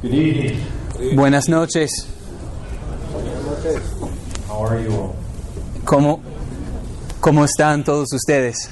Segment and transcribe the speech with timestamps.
[0.00, 1.16] Good evening.
[1.16, 2.06] Buenas noches.
[4.46, 5.16] How are you all?
[5.84, 6.20] ¿Cómo,
[7.20, 8.70] cómo están todos ustedes?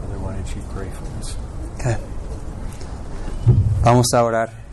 [0.00, 1.36] Brother, why don't you pray for us?
[1.74, 1.98] Ok.
[3.82, 4.65] Vamos a orar.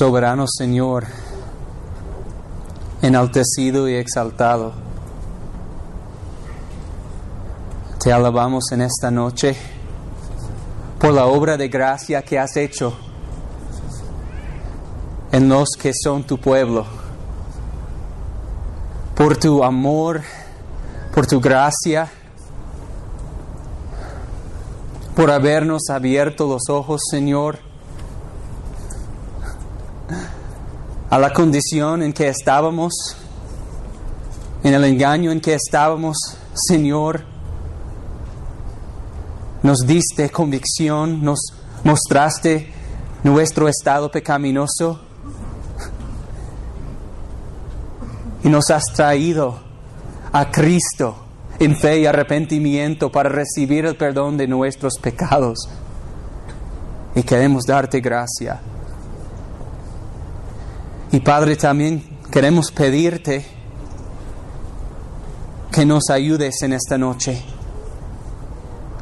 [0.00, 1.04] Soberano Señor,
[3.02, 4.72] enaltecido y exaltado,
[8.02, 9.54] te alabamos en esta noche
[10.98, 12.94] por la obra de gracia que has hecho
[15.32, 16.86] en los que son tu pueblo.
[19.14, 20.22] Por tu amor,
[21.14, 22.08] por tu gracia,
[25.14, 27.69] por habernos abierto los ojos, Señor,
[31.10, 33.16] a la condición en que estábamos,
[34.62, 36.16] en el engaño en que estábamos,
[36.54, 37.24] Señor.
[39.62, 41.40] Nos diste convicción, nos
[41.82, 42.72] mostraste
[43.24, 45.00] nuestro estado pecaminoso
[48.42, 49.58] y nos has traído
[50.32, 51.16] a Cristo
[51.58, 55.68] en fe y arrepentimiento para recibir el perdón de nuestros pecados.
[57.14, 58.60] Y queremos darte gracia.
[61.12, 63.44] Y Padre, también queremos pedirte
[65.72, 67.42] que nos ayudes en esta noche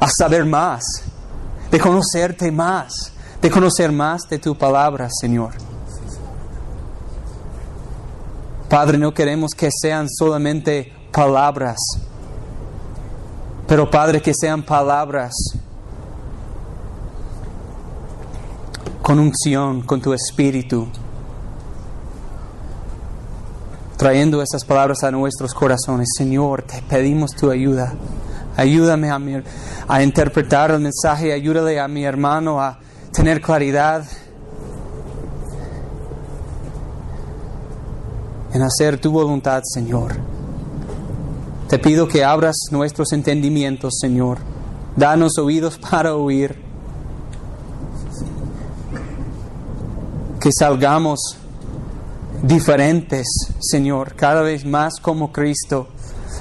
[0.01, 0.85] a saber más,
[1.71, 5.53] de conocerte más, de conocer más de tu palabra, Señor.
[8.71, 11.79] Padre, no queremos que sean solamente palabras,
[13.67, 15.35] pero Padre, que sean palabras
[19.03, 20.89] con unción, con tu espíritu,
[23.99, 26.11] trayendo esas palabras a nuestros corazones.
[26.17, 27.93] Señor, te pedimos tu ayuda.
[28.57, 29.11] Ayúdame
[29.89, 32.79] a, interpretar el mensaje, ayúdale a mi hermano a
[33.13, 34.05] tener claridad
[38.53, 40.17] en hacer tu voluntad, Señor.
[41.69, 44.39] Te pido que abras nuestros entendimientos, Señor.
[44.97, 46.57] Danos oídos para oír.
[50.41, 51.38] Que salgamos
[52.43, 53.27] diferentes,
[53.61, 55.89] Señor, cada vez más como Cristo.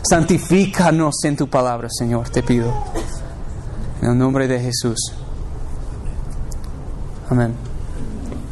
[0.04, 2.72] Santifícanos en tu palabra, Señor, te pido.
[4.02, 5.14] En el nombre de Jesús.
[7.30, 7.54] Amén.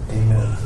[0.09, 0.57] Amen.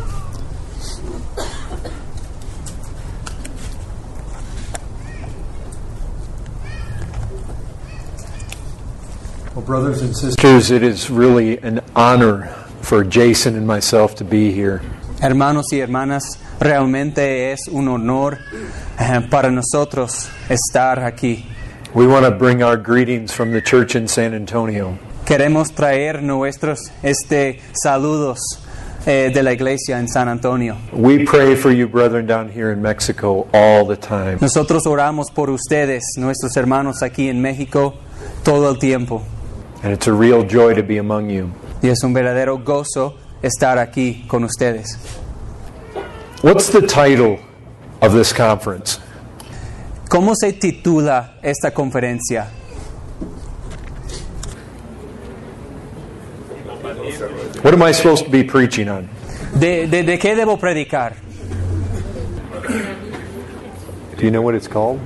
[9.54, 12.48] Well, brothers and sisters, it is really an honor
[12.82, 14.82] for Jason and myself to be here.
[15.22, 18.38] Hermanos y hermanas, realmente es un honor
[18.98, 21.46] eh, para nosotros estar aquí.
[21.94, 24.98] We want to bring our greetings from the church in San Antonio.
[25.26, 28.40] Queremos traer nuestros este, saludos
[29.06, 30.78] eh, de la iglesia en San Antonio.
[30.94, 34.38] We pray for you, brethren, down here in Mexico all the time.
[34.40, 37.96] Nosotros oramos por ustedes, nuestros hermanos aquí en México,
[38.44, 39.22] todo el tiempo.
[39.84, 41.52] And it's a real joy to be among you.
[41.82, 44.98] Y es un verdadero gozo estar aquí con ustedes.
[46.42, 47.40] What's the title
[48.02, 49.00] of this conference?
[50.10, 52.48] ¿Cómo se titula esta conferencia?
[57.62, 59.10] What am I supposed to be preaching on?
[59.54, 61.16] ¿De, de, de qué debo predicar?
[64.18, 65.00] Do you know what it's called?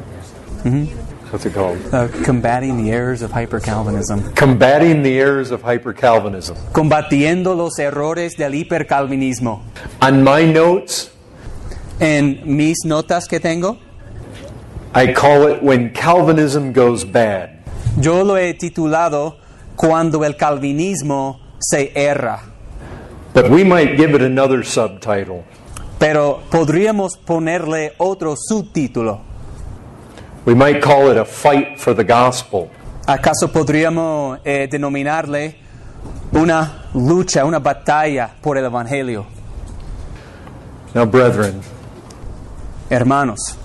[1.34, 1.80] What's it called?
[1.92, 4.36] Uh, combating the errors of hyper-Calvinism.
[4.36, 6.56] Combating the errors of hyper Calvinism.
[6.72, 9.64] Combatiendo los errores del hipercalvinismo.
[10.00, 11.10] On my notes,
[12.00, 13.80] En mis notas que tengo,
[14.94, 17.50] I call it When Calvinism Goes Bad.
[18.00, 19.38] yo lo he titulado
[19.76, 22.42] Cuando el calvinismo se erra.
[23.34, 25.46] But we might give it another subtitle.
[25.98, 29.33] Pero podríamos ponerle otro subtítulo.
[30.46, 32.70] We might call it A Fight for the Gospel.
[33.08, 35.56] ¿Acaso podríamos eh, denominarle
[36.34, 39.26] una lucha, una batalla por el Evangelio?
[40.94, 41.62] Now, brethren,
[42.90, 43.58] Hermanos,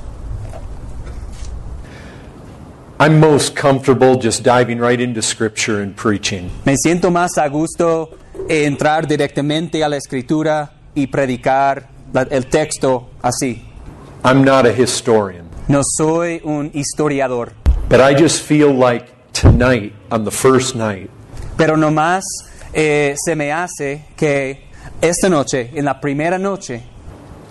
[3.01, 6.51] I'm most comfortable just diving right into Scripture and preaching.
[6.65, 8.11] me siento más a gusto
[8.49, 11.89] entrar directamente a la escritura y predicar
[12.31, 13.63] el texto así.
[14.25, 17.53] I'm not a historian, No soy un historiador,
[17.89, 21.11] but I just feel like tonight, on the first night,
[21.57, 22.25] pero nomás
[22.73, 24.63] eh, se me hace que
[25.03, 26.83] esta noche, en la primera noche,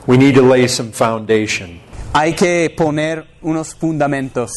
[0.08, 1.80] We need to lay some foundation.
[2.14, 4.50] hay que poner unos fundamentos.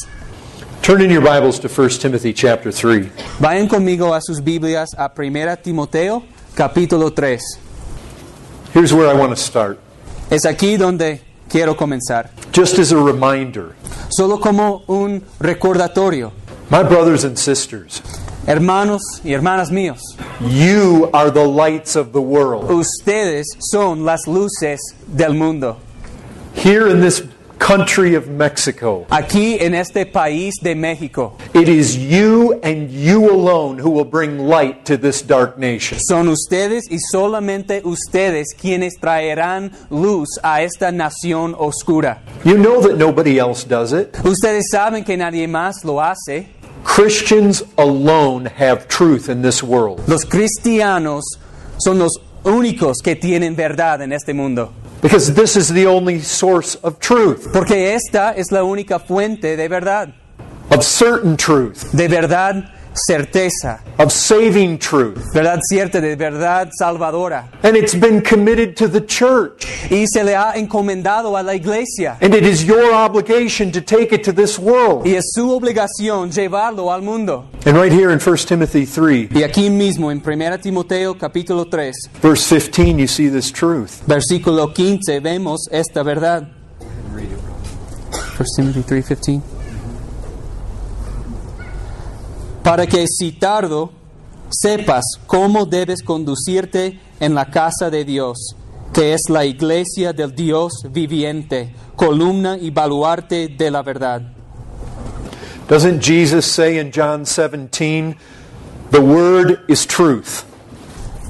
[0.83, 3.11] Turn in your Bibles to 1 Timothy chapter 3.
[3.41, 6.23] Vayan conmigo a sus Biblias a 1 Timoteo
[6.55, 7.39] capítulo 3.
[8.73, 9.79] Here's where I want to start.
[10.31, 12.31] Es aquí donde quiero comenzar.
[12.53, 13.75] Just as a reminder,
[14.11, 16.33] Solo como un recordatorio.
[16.71, 18.01] my brothers and sisters,
[18.47, 20.01] Hermanos y hermanas míos,
[20.41, 22.71] you are the lights of the world.
[22.71, 25.77] ustedes son las luces del mundo.
[26.55, 27.23] Here in this
[27.61, 33.79] country of Mexico, Aquí en este país de México, it is you and you alone
[33.79, 35.99] who will bring light to this dark nation.
[36.01, 42.23] son ustedes y solamente ustedes quienes traerán luz a esta nación oscura.
[42.45, 44.17] You know that nobody else does it.
[44.25, 46.49] Ustedes saben que nadie más lo hace.
[46.83, 51.23] Christians alone have truth in this world Los cristianos
[51.79, 54.73] son los únicos que tienen verdad en este mundo.
[55.03, 59.69] because this is the only source of truth, Porque esta es la única fuente de
[59.69, 60.15] verdad.
[60.71, 62.65] of certain truth, De verdad
[62.95, 63.81] certeza.
[63.99, 65.33] of saving truth.
[65.35, 67.49] Verdad cierta, de verdad salvadora.
[67.63, 69.67] And it's been committed to the church.
[69.91, 72.17] Y se le ha encomendado a la iglesia.
[72.21, 75.07] And it is your obligation to take it to this world.
[75.07, 77.47] Y es su obligación llevarlo al mundo.
[77.67, 81.95] And right here in 1 Timothy 3, Y aquí mismo en 1 Timoteo capítulo 3,
[82.23, 84.03] verse 15, you see this truth.
[84.07, 86.49] versículo 15, vemos esta verdad.
[88.39, 89.60] 1 Timothy 3:15.
[92.63, 93.93] Para que si tardo
[94.51, 98.57] sepas cómo debes conducirte en la casa de Dios,
[98.93, 104.23] que es la iglesia del Dios viviente, columna y baluarte de la verdad.
[105.69, 108.17] Doesn't Jesus say in John 17,
[108.91, 110.45] the word is truth?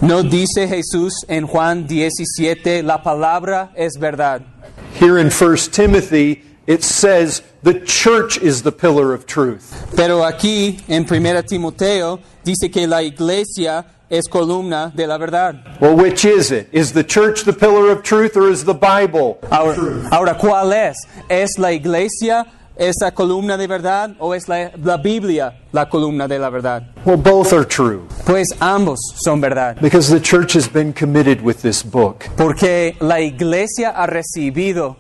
[0.01, 4.41] ¿No dice Jesús en Juan 17, la palabra es verdad?
[4.99, 9.75] Here in 1 Timothy, it says the church is the pillar of truth.
[9.97, 15.79] Pero aquí en 1 Timoteo dice que la iglesia es columna de la verdad.
[15.81, 16.69] Well, which is it?
[16.73, 19.39] Is the church the pillar of truth or is the Bible?
[19.51, 20.97] Ahora, ahora, ¿cuál es?
[21.29, 22.47] ¿Es la iglesia
[22.77, 26.83] esa columna de verdad o es la, la Biblia la columna de la verdad?
[27.05, 29.77] Well, both are true Pues ambos son verdad.
[29.83, 32.25] because the church has been committed with this book.
[32.37, 34.97] Porque la iglesia ha recibido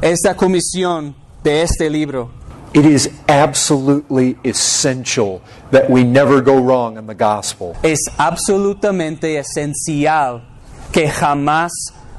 [0.00, 2.30] esta comisión de este libro.
[2.74, 5.40] It is absolutely essential
[5.70, 7.74] that we never go wrong in the gospel.
[7.82, 10.42] Es absolutamente esencial
[10.92, 11.72] que jamás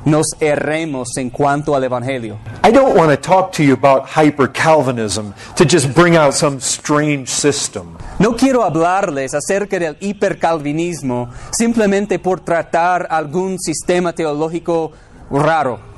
[0.06, 2.39] nos erremos en cuanto al Evangelio.
[2.63, 6.59] I don't want to talk to you about hyper Calvinism to just bring out some
[6.59, 7.97] strange system.
[8.18, 14.91] No quiero hablarles acerca del hipercalvinismo simplemente por tratar algún sistema teológico
[15.30, 15.96] raro.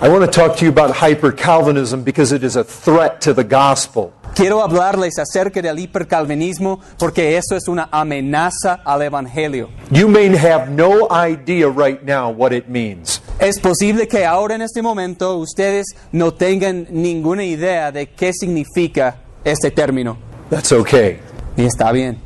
[0.00, 3.34] I want to talk to you about hyper Calvinism because it is a threat to
[3.34, 4.12] the gospel.
[4.34, 9.68] Quiero hablarles acerca del hipercalvinismo porque eso es una amenaza al Evangelio.
[9.90, 13.20] You may have no idea right now what it means.
[13.38, 19.16] Es posible que ahora en este momento ustedes no tengan ninguna idea de qué significa
[19.44, 20.16] este término.
[20.48, 21.18] That's okay.
[21.56, 22.18] Y está bien.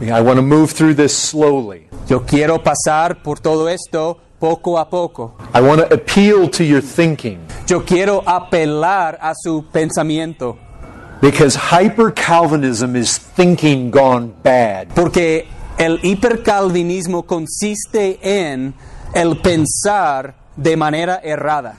[0.00, 1.88] I want to move through this slowly.
[2.08, 5.34] Yo quiero pasar por todo esto poco a poco.
[5.54, 10.56] I want to appeal to your thinking Yo quiero apelar a su pensamiento.
[11.20, 14.88] because hyper Calvinism is thinking gone bad.
[14.94, 18.74] Porque el hipercalvinismo consiste en
[19.14, 21.76] el pensar de manera errada.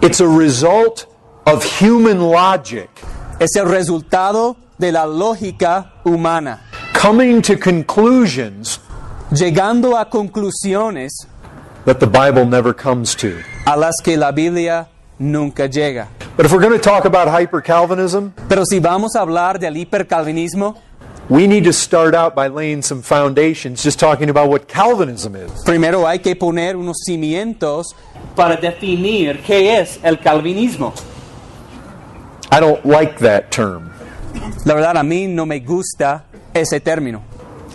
[0.00, 1.06] It's a result
[1.46, 2.88] of human logic
[3.38, 6.60] Es el resultado de la lógica humana,
[6.94, 8.80] coming to conclusions
[9.30, 11.26] llegando a conclusiones
[11.84, 13.42] that the Bible never comes to.
[13.66, 14.88] a las que la Biblia
[15.18, 16.08] nunca llega.
[16.36, 19.74] But if we're going to talk about hyper Calvinism, Pero si vamos a hablar del
[19.74, 20.76] hipercalvinismo,
[21.28, 25.50] we need to start out by laying some foundations, just talking about what Calvinism is.
[25.64, 27.94] primero hay que poner unos cimientos
[28.36, 30.92] para definir qué es el calvinismo.
[32.50, 33.90] I don't like that term.
[34.66, 37.22] La verdad a mí no me gusta ese término.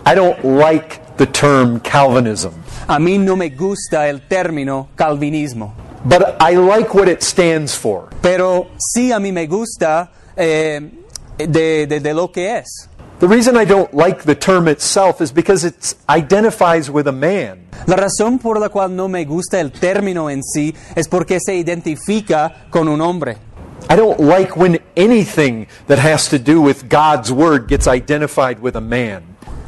[0.06, 2.54] I don't like the term Calvinism.
[2.89, 5.74] A mí no me gusta el término calvinismo.
[6.05, 8.10] But I like what it stands for.
[8.22, 10.81] Pero sí a mí me gusta eh,
[11.38, 12.89] de, de- de lo que es.
[13.19, 17.67] The reason I don't like the term itself is because it identifies with a man.
[17.86, 21.55] La razón por la cual no me gusta el término en sí es porque se
[21.55, 23.38] identifica con un hombre.
[23.89, 28.75] I don't like when anything that has to do with God's Word gets identified with
[28.75, 29.24] a man.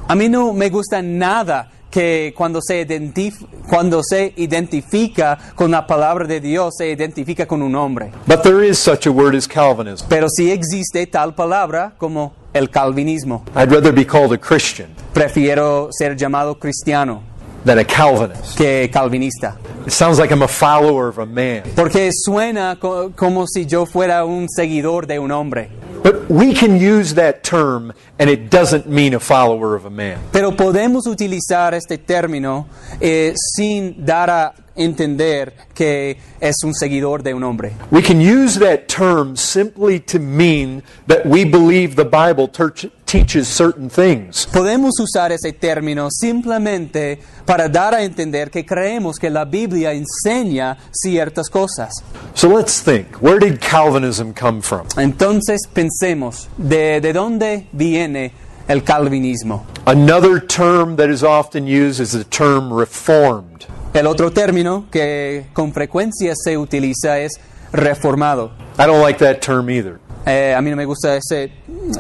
[0.07, 5.85] A mí no me gusta nada que cuando se, identif- cuando se identifica con la
[5.85, 8.11] palabra de Dios, se identifica con un hombre.
[8.25, 10.07] But there is such a word as Calvinism.
[10.09, 13.43] Pero sí existe tal palabra como el calvinismo.
[13.55, 17.21] I'd rather be called a Christian Prefiero ser llamado cristiano
[17.65, 18.57] than a Calvinist.
[18.57, 19.57] que calvinista.
[19.85, 21.63] It sounds like I'm a follower of a man.
[21.75, 25.69] Porque suena co- como si yo fuera un seguidor de un hombre.
[26.03, 30.17] But we can use that term and it doesn't mean a follower of a man.
[30.31, 32.67] Pero podemos utilizar este término
[32.99, 37.73] eh, sin dar a entender que es un seguidor de un hombre.
[37.91, 43.47] We can use that term simply to mean that we believe the Bible ter- teaches
[43.47, 44.47] certain things.
[44.53, 50.77] Podemos usar ese término simplemente para dar a entender que creemos que la Biblia enseña
[50.91, 51.93] ciertas cosas.
[52.33, 54.87] So let's think where did Calvinism come from?
[54.97, 58.31] Entonces pensemos, ¿de, de dónde viene
[58.69, 59.65] el calvinismo?
[59.85, 63.65] Another term that is often used is the term reformed.
[63.93, 67.33] El otro término que con frecuencia se utiliza es
[67.73, 68.51] reformado.
[68.79, 71.51] I don't like that term either, Eh, a mí no me gusta ese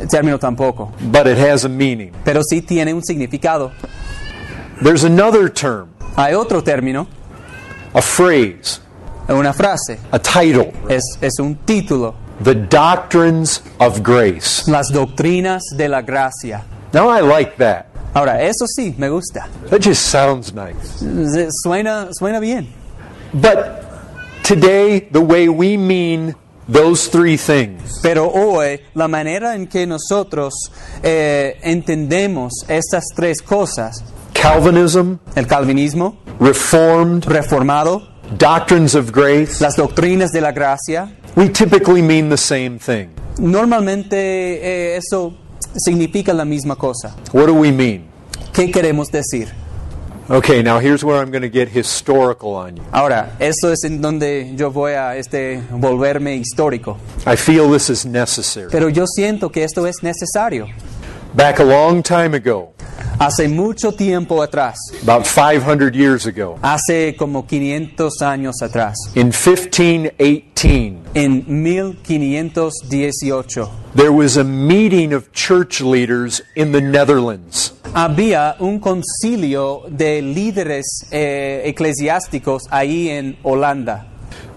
[0.09, 2.11] término tampoco, but it has a meaning.
[2.23, 3.71] pero sí tiene un significado.
[4.81, 7.07] There's another term, Hay otro término,
[7.93, 8.79] a phrase,
[9.27, 12.13] una frase, a title, es, es un título,
[12.43, 14.69] the doctrines of grace.
[14.69, 16.63] las doctrinas de la gracia.
[16.93, 17.85] Now I like that.
[18.13, 19.47] Ahora, eso sí, me gusta.
[19.69, 20.99] That just sounds nice.
[21.63, 22.67] Suena, suena bien.
[23.33, 23.85] But
[24.43, 26.35] today, the way we mean
[26.71, 30.53] those three things Pero hoy, la manera en que nosotros
[31.03, 40.31] eh, entendemos estas tres cosas, Calvinism, el calvinismo, Reformed, reformado, doctrines of grace, las doctrinas
[40.31, 43.09] de la gracia, we typically mean the same thing.
[43.39, 45.33] normalmente eh, eso
[45.75, 47.15] significa la misma cosa.
[47.33, 48.05] What do we mean?
[48.53, 49.49] ¿Qué queremos decir?
[50.31, 52.83] Okay, now here's where I'm going to get historical on you.
[52.93, 56.97] Ahora, eso es en donde yo voy a este, volverme histórico.
[57.25, 58.69] I feel this is necessary.
[58.71, 60.69] Pero yo siento que esto es necesario.
[61.33, 62.71] Back a long time ago,
[63.19, 70.97] Hace mucho tiempo atrás, about 500 years ago, hace como 500 años atrás, in 1518,
[71.13, 77.73] en 1518, there was a meeting of church leaders in the Netherlands.
[77.93, 84.07] Había un concilio de líderes eh, eclesiásticos ahí en Holanda.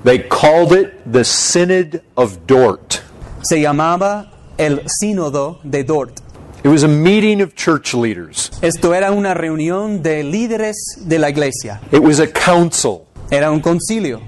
[0.04, 3.00] They called it the Synod of Dort.
[3.42, 6.20] Se llamaba el Sínodo de Dort.
[6.62, 8.50] It was a meeting of church leaders.
[8.62, 11.80] Esto era una reunión de líderes de la iglesia.
[11.92, 13.06] It was a council.
[13.30, 14.22] Era un concilio.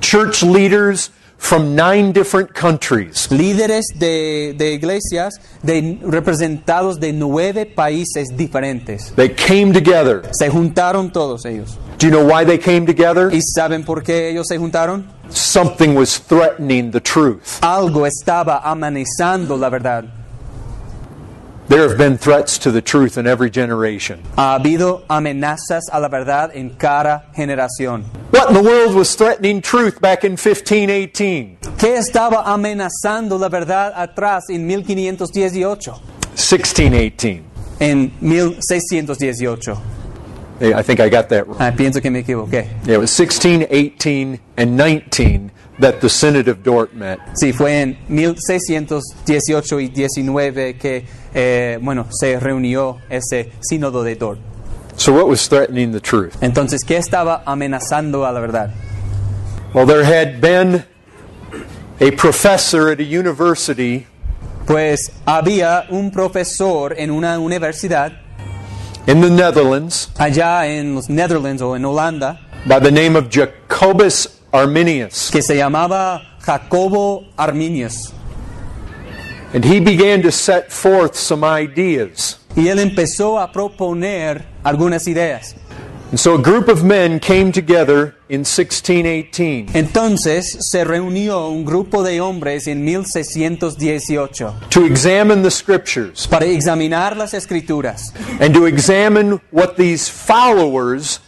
[0.00, 3.26] Church leaders from nine different countries.
[3.30, 9.12] Líderes de, de iglesias de, representados de nueve países diferentes.
[9.16, 10.22] They came together.
[10.32, 11.76] Se juntaron todos ellos.
[11.98, 13.30] Do you know why they came together?
[13.32, 15.06] ¿Y saben por qué ellos se juntaron?
[15.30, 17.60] Something was threatening the truth.
[17.62, 20.19] Algo estaba amenazando la verdad.
[21.70, 24.24] There have been threats to the truth in every generation.
[24.36, 28.02] Ha habido amenazas a la verdad en cada generación.
[28.32, 31.58] What in the world was threatening truth back in 1518?
[31.78, 35.92] ¿Qué estaba amenazando la verdad atrás en 1518?
[36.34, 37.44] 1618.
[37.78, 39.78] En 1618.
[40.58, 41.58] Hey, I think I got that wrong.
[41.60, 42.66] Ah, pienso que me equivoqué.
[42.84, 47.18] Yeah, it was 16, 18, and 19 that the Synod of Dort met.
[47.34, 54.40] Sí, fue en 1618 y 19 que, eh, bueno, se reunió ese sínodo de Dort.
[54.96, 56.34] So, what was threatening the truth?
[56.42, 58.74] Entonces, ¿qué estaba amenazando a la verdad?
[59.72, 60.84] Well, there had been
[62.00, 64.06] a professor at a university
[64.66, 68.12] Pues había un profesor en una universidad
[69.06, 74.39] in the Netherlands allá en los Netherlands o en Holanda by the name of Jacobus
[74.52, 75.30] Arminius.
[75.30, 78.12] que se llamaba Jacobo Arminius.
[79.52, 82.38] And he began to set forth some ideas.
[82.56, 85.56] Y él empezó a proponer algunas ideas.
[86.10, 92.02] And so a group of men came together in 1618 Entonces se reunió un grupo
[92.02, 99.40] de hombres en 1618 to examine the scriptures para examinar las escrituras and to examine
[99.52, 101.20] what these followers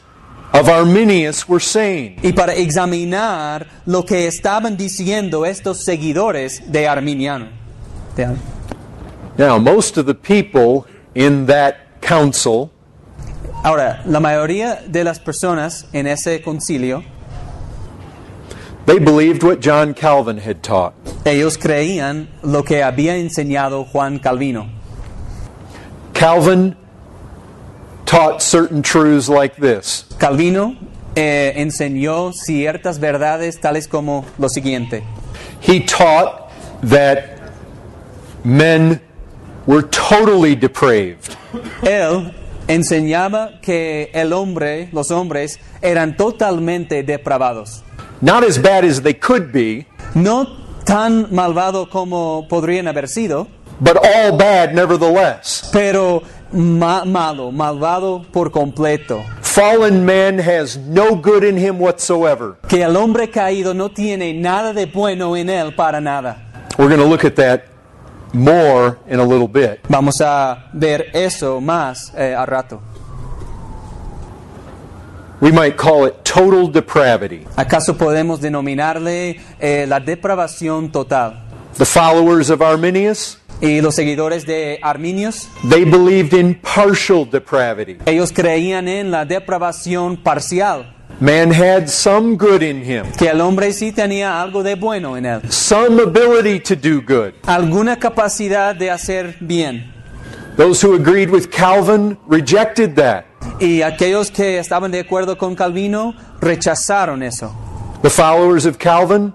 [0.53, 2.17] of Arminius were saying.
[2.23, 7.49] y para examinar lo que estaban diciendo estos seguidores de Arminiano.
[8.17, 8.37] De Ar-
[9.39, 12.71] Now, most of the people in that council
[13.65, 17.03] Ahora, la mayoría de las personas en ese concilio,
[18.87, 20.93] they believed what John Calvin had taught.
[21.25, 24.69] ellos creían lo que había enseñado Juan Calvino.
[26.13, 26.77] Calvin
[28.13, 30.77] taught certain truths like this Calvino
[31.17, 35.03] eh, enseñó ciertas verdades tales como lo siguiente.
[35.61, 36.51] He taught
[36.83, 37.39] that
[38.45, 39.01] men
[39.67, 41.37] were totally depraved,
[41.83, 42.33] Él
[42.67, 47.83] enseñaba que el hombre, los hombres, eran totalmente depravados.
[48.21, 50.47] not as bad as they could be, No
[50.85, 53.47] tan malvado como podrían haber sido,
[53.81, 55.69] but all bad nevertheless.
[55.73, 59.23] pero ma- malo, malvado por completo.
[59.41, 62.57] Fallen man has no good in him whatsoever.
[62.69, 66.37] Que el hombre caído no tiene nada de bueno en él para nada.
[66.79, 67.65] We're going to look at that
[68.33, 69.81] more in a little bit.
[69.89, 72.81] Vamos a ver eso más eh, a rato.
[75.41, 77.45] We might call it total depravity.
[77.57, 81.43] ¿Acaso podemos denominarle eh, la depravación total?
[81.77, 87.97] The followers of Arminius, Y los seguidores de Arminios, they believed in partial depravity.
[88.07, 93.73] ellos creían en la depravación parcial, Man had some good in him, que el hombre
[93.73, 97.35] sí tenía algo de bueno en él, some ability to do good.
[97.47, 99.93] alguna capacidad de hacer bien.
[100.57, 103.25] Those who agreed with Calvin rejected that.
[103.61, 107.55] Y aquellos que estaban de acuerdo con Calvino rechazaron eso.
[108.03, 109.33] The followers of Calvin,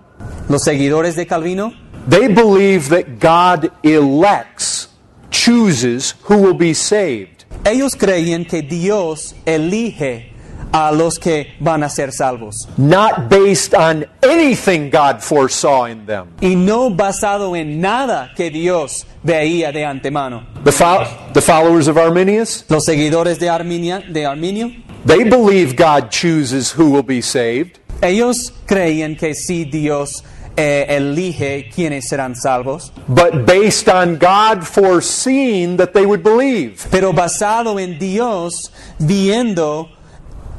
[0.49, 1.73] Los seguidores de Calvino,
[2.07, 4.87] they believe that God elects,
[5.31, 7.45] chooses who will be saved.
[7.65, 10.31] ellos creían que Dios elige
[10.73, 12.67] a los que van a ser salvos.
[12.77, 16.27] not based on anything God foresaw in them.
[16.41, 20.45] Y no basado en nada que Dios veía de antemano.
[20.63, 24.71] The, fo- the followers of Arminius, Los seguidores de, Arminia, de Arminio,
[25.05, 30.23] they believe God chooses who will be saved, ellos creían que sí Dios
[30.57, 36.87] eh, elige quienes serán salvos, but based on God foreseeing that they would believe.
[36.89, 39.89] pero basado en Dios viendo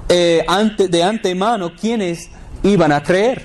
[0.09, 2.31] eh, ante, de antemano quienes
[2.63, 3.43] iban a creer.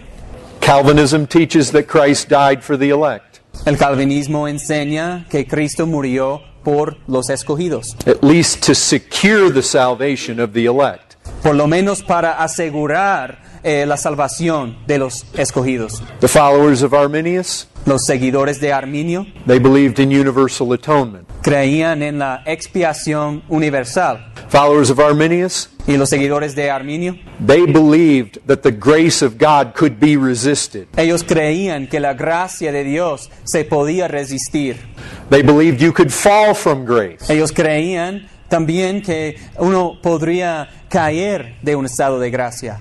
[0.61, 6.97] Calvinism teaches that Christ died for the elect, El calvinismo enseña que Cristo murió por
[7.07, 11.15] los escogidos, at least to secure the salvation of the elect.
[11.41, 16.01] por lo menos para asegurar eh, la salvación de los escogidos.
[16.19, 21.27] The followers of Arminius, Los seguidores de Arminio they believed in universal atonement.
[21.41, 28.39] creían en la expiación universal Followers of Arminius, y los seguidores de Arminio, they believed
[28.45, 30.87] that the grace of God could be resisted.
[30.95, 34.77] ellos creían que la gracia de Dios se podía resistir.
[35.29, 37.33] They believed you could fall from grace.
[37.33, 42.79] Ellos creían también que uno podría caer de un estado de gracia.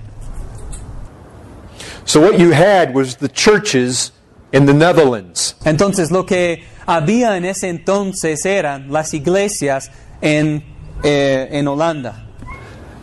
[2.04, 4.12] So what you had was the churches
[4.52, 5.54] in the Netherlands.
[5.64, 10.62] Entonces lo que había en ese entonces eran las iglesias en,
[11.02, 12.26] eh, en Holanda.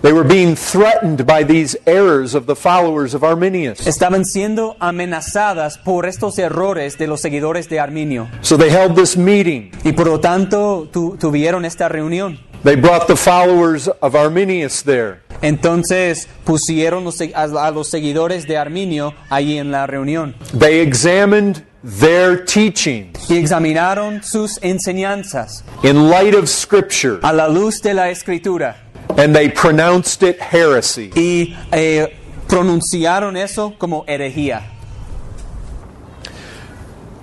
[0.01, 3.85] They were being threatened by these errors of the followers of Arminius.
[3.85, 8.29] Estaban siendo amenazadas por estos errores de los seguidores de Arminio.
[8.41, 9.71] So they held this meeting.
[9.83, 12.39] Y por lo tanto tu- tuvieron esta reunión.
[12.63, 15.21] They brought the followers of Arminius there.
[15.41, 21.63] Entonces pusieron los a los seguidores de Arminio allí en la reunión They examined
[22.01, 28.09] their teachings y examinaron sus enseñanzas in light of Scripture a la luz de la
[28.09, 28.75] escritura
[29.17, 31.09] and they pronounced it heresy.
[31.15, 32.15] y eh,
[32.47, 34.61] pronunciaron eso como herejía.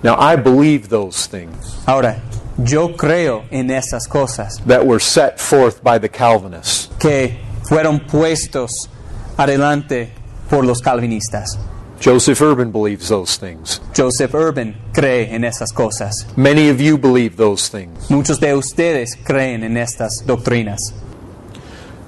[0.03, 2.17] Now, I believe those things Ahora,
[2.63, 6.89] yo creo en esas cosas that were set forth by the Calvinists.
[6.99, 8.89] que fueron puestos
[9.37, 10.11] adelante
[10.49, 11.57] por los calvinistas.
[11.99, 13.81] Joseph Urban believes those things.
[13.95, 16.27] Joseph Urban cree en esas cosas.
[16.37, 18.09] Many of you believe those things.
[18.09, 20.93] Muchos de ustedes creen en estas doctrinas.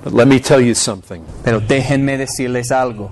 [0.04, 1.24] But let me tell you something.
[1.44, 3.12] Pero déjenme decirles algo.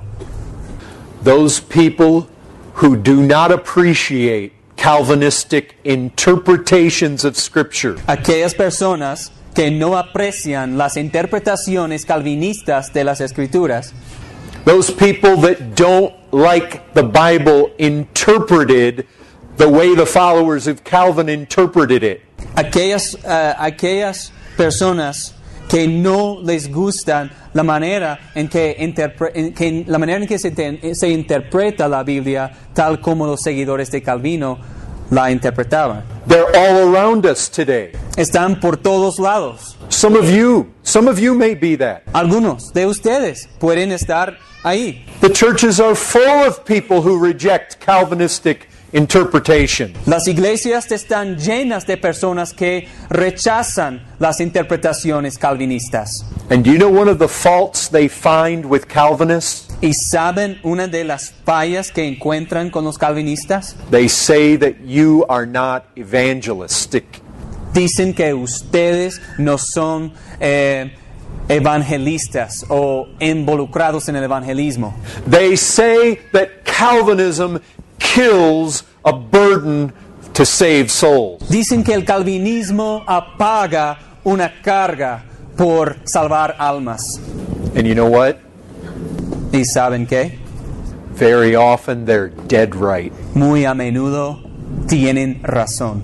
[1.24, 2.28] Those people
[2.76, 12.06] who do not appreciate Calvinistic interpretations of Scripture, Aquellas personas que no aprecian las interpretaciones
[12.06, 13.92] calvinistas de las escrituras,
[14.66, 19.08] those people that don't like the Bible interpreted
[19.58, 22.22] the way the followers of Calvin interpreted it,
[22.56, 25.34] aquellas, eh, aquellas personas
[25.68, 30.38] que no les gustan la manera en que, interpre- en que- la manera en que
[30.38, 30.54] se,
[30.96, 34.60] se interpreta la Biblia tal como los seguidores de Calvino
[35.10, 36.04] la interpretaban.
[36.26, 37.94] They're all around us today.
[38.18, 39.76] Están por todos lados.
[39.90, 42.06] Some of you, some of you may be that.
[42.14, 45.06] Algunos de ustedes pueden estar ahí.
[45.22, 49.94] The churches are full of people who reject Calvinistic interpretation.
[50.06, 56.26] Las iglesias están llenas de personas que rechazan las interpretaciones calvinistas.
[56.50, 59.68] And do you know one of the faults they find with Calvinists?
[59.82, 63.76] ¿Y saben una de las fallas que encuentran con los calvinistas?
[63.92, 67.06] They say that you are not evangelistic.
[67.74, 70.96] Dicen que ustedes no son eh,
[71.48, 74.96] evangelistas o involucrados en el evangelismo.
[75.30, 77.58] They say that Calvinism
[78.14, 79.94] kills a burden
[80.34, 81.42] to save souls.
[81.50, 85.24] Dicen que el calvinismo apaga una carga
[85.56, 87.20] por salvar almas.
[87.76, 88.40] And you know what?
[89.52, 90.40] ¿Y saben qué?
[91.14, 93.12] Very often they're dead right.
[93.34, 94.42] Muy a menudo
[94.88, 96.04] tienen razón.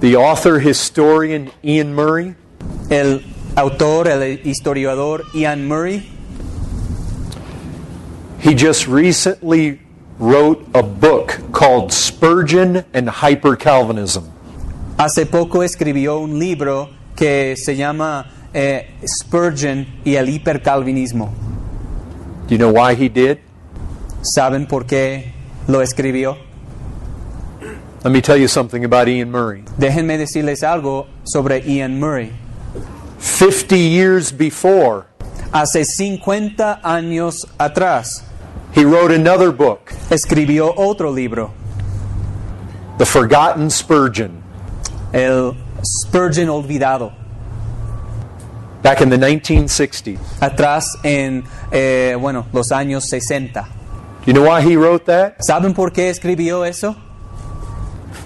[0.00, 2.34] The author historian Iain Murray
[2.90, 3.22] El
[3.56, 6.10] autor, el historiador Iain Murray,
[8.40, 9.80] He just recently
[10.18, 14.24] wrote a book called Spurgeon and Hyper Calvinism.
[14.98, 21.32] hace poco escribió un libro que se llama eh, Spurgeon y el hipercalvinismo.
[22.46, 23.38] Do you know why he did?
[24.22, 25.32] ¿Saben por qué
[25.66, 26.36] lo escribió?
[28.04, 29.64] Let me tell you something about Iain Murray.
[29.78, 32.30] Déjenme decirles algo sobre Ian Murray.
[33.24, 35.06] 50 years before,
[35.50, 38.22] Hace 50 años atrás
[38.74, 41.52] he wrote another book, escribió otro libro,
[42.98, 44.42] The Forgotten Spurgeon,
[45.12, 47.12] el Spurgeon olvidado,
[48.82, 50.18] back in the 1960s.
[50.40, 53.66] atrás en eh, bueno los años 60.
[54.26, 55.38] You know why he wrote that?
[55.40, 56.94] ¿Saben por qué escribió eso?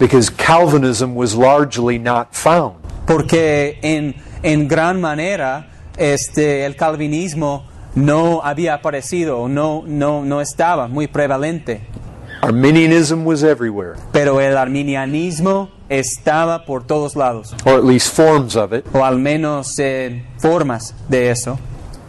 [0.01, 2.77] Because Calvinism was largely not found.
[3.07, 10.89] Porque en, en gran manera este, el calvinismo no había aparecido, no, no, no estaba
[10.89, 11.81] muy prevalente.
[12.41, 18.73] Arminianism was everywhere, Pero el arminianismo estaba por todos lados, or at least forms of
[18.73, 18.85] it.
[18.93, 21.59] o al menos eh, formas de eso.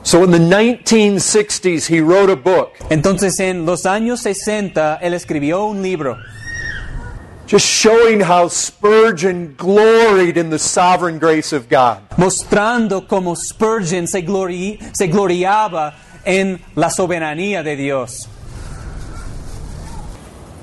[0.03, 5.65] So in the 1960s, he wrote a book Entonces en los años 60 él escribió
[5.65, 6.17] un libro
[7.49, 11.97] just showing how Spurgeon gloried in the sovereign grace of God.
[12.17, 18.27] mostrando cómo Spurgeon se, glori- se gloriaba en la soberanía de Dios.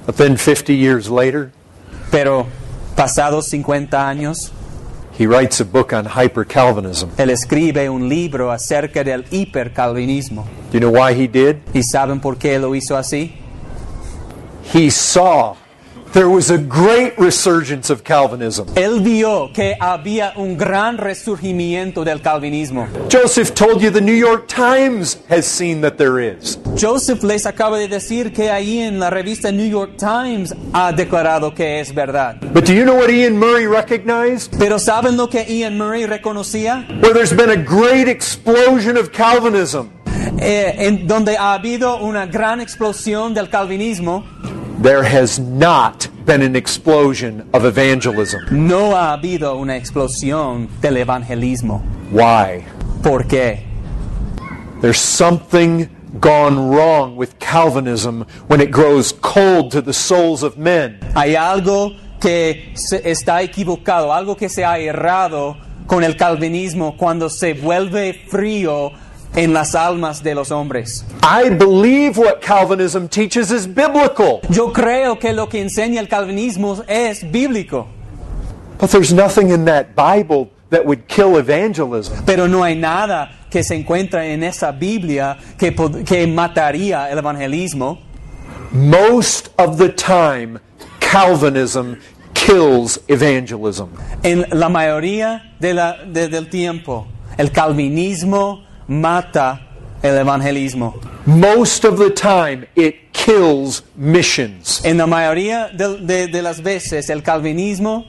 [0.07, 1.51] But then 50 years later,
[2.13, 2.47] Pero
[2.97, 4.53] pasados 50 años,
[5.19, 7.09] he writes a book on hyper Calvinism.
[7.19, 10.45] él escribe un libro acerca del hipercalvinismo.
[10.71, 11.57] Do you know why he did?
[11.75, 13.35] ¿Y saben por qué lo hizo así?
[14.73, 15.57] He saw
[16.17, 18.67] there was a great resurgence of Calvinism.
[18.75, 22.89] Él vio que había un gran resurgimiento del calvinismo.
[23.13, 26.59] Joseph told you the New York Times has seen that there is.
[26.75, 31.55] Joseph les acaba de decir que ahí en la revista New York Times ha declarado
[31.55, 32.41] que es verdad.
[32.55, 34.57] But do you know what Iain Murray recognized?
[34.59, 36.87] Pero ¿saben lo que Ian Murray reconocía?
[37.03, 39.91] Where there's been a great explosion of Calvinism.
[40.39, 44.25] Eh, en donde ha habido una gran explosión del calvinismo,
[44.83, 48.41] There has not been an explosion of evangelism.
[48.51, 51.83] no ha habido una explosión del evangelismo.
[52.11, 52.65] Why?
[53.03, 53.61] ¿Por qué?
[54.83, 55.89] There's something
[56.21, 60.99] gone wrong with Calvinism when it grows cold to the souls of men.
[61.15, 67.29] Hay algo que se- está equivocado, algo que se ha errado con el calvinismo cuando
[67.31, 68.91] se vuelve frío
[69.37, 71.05] en las almas de los hombres.
[71.23, 76.83] I believe what Calvinism teaches is biblical, Yo creo que lo que enseña el calvinismo
[76.89, 77.87] es bíblico,
[78.79, 82.13] but there's nothing in that Bible that would kill evangelism.
[82.27, 85.73] pero no hay nada que se encuentra en esa Biblia que,
[86.05, 87.99] que mataría el evangelismo.
[88.73, 90.59] Most of the time,
[91.01, 91.95] Calvinism
[92.35, 93.89] kills evangelism.
[94.23, 97.07] En la mayoría de la- de- del tiempo,
[97.39, 99.61] el calvinismo mata
[100.03, 100.95] el evangelismo.
[101.27, 104.85] Most of the time, it kills missions.
[104.85, 108.05] En la mayoría de, de- de las veces, el calvinismo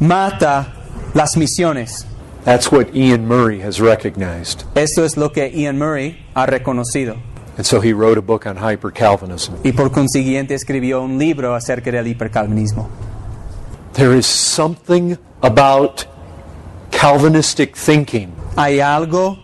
[0.00, 0.72] mata
[1.14, 2.06] las misiones.
[2.44, 4.64] That's what Iain Murray has recognized.
[4.74, 7.16] Esto es lo que Ian Murray ha reconocido.
[7.56, 9.54] And so he wrote a book on hyper Calvinism.
[9.62, 12.88] Y por consiguiente escribió un libro acerca del hipercalvinismo.
[13.92, 16.06] There is something about
[16.90, 19.38] Calvinistic thinking Hay algo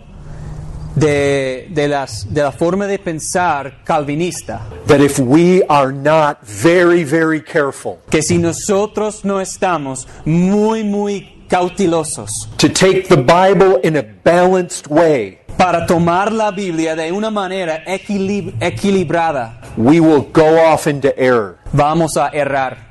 [0.95, 4.61] de, de las, de la forma de pensar calvinista.
[4.87, 11.45] that if we are not very, very careful Que si nosotros no estamos muy, muy
[11.49, 17.31] cautelosos to take the Bible in a balanced way, para tomar la Biblia de una
[17.31, 21.59] manera equilib- equilibrada, we will go off into error.
[21.73, 22.88] vamos a errar.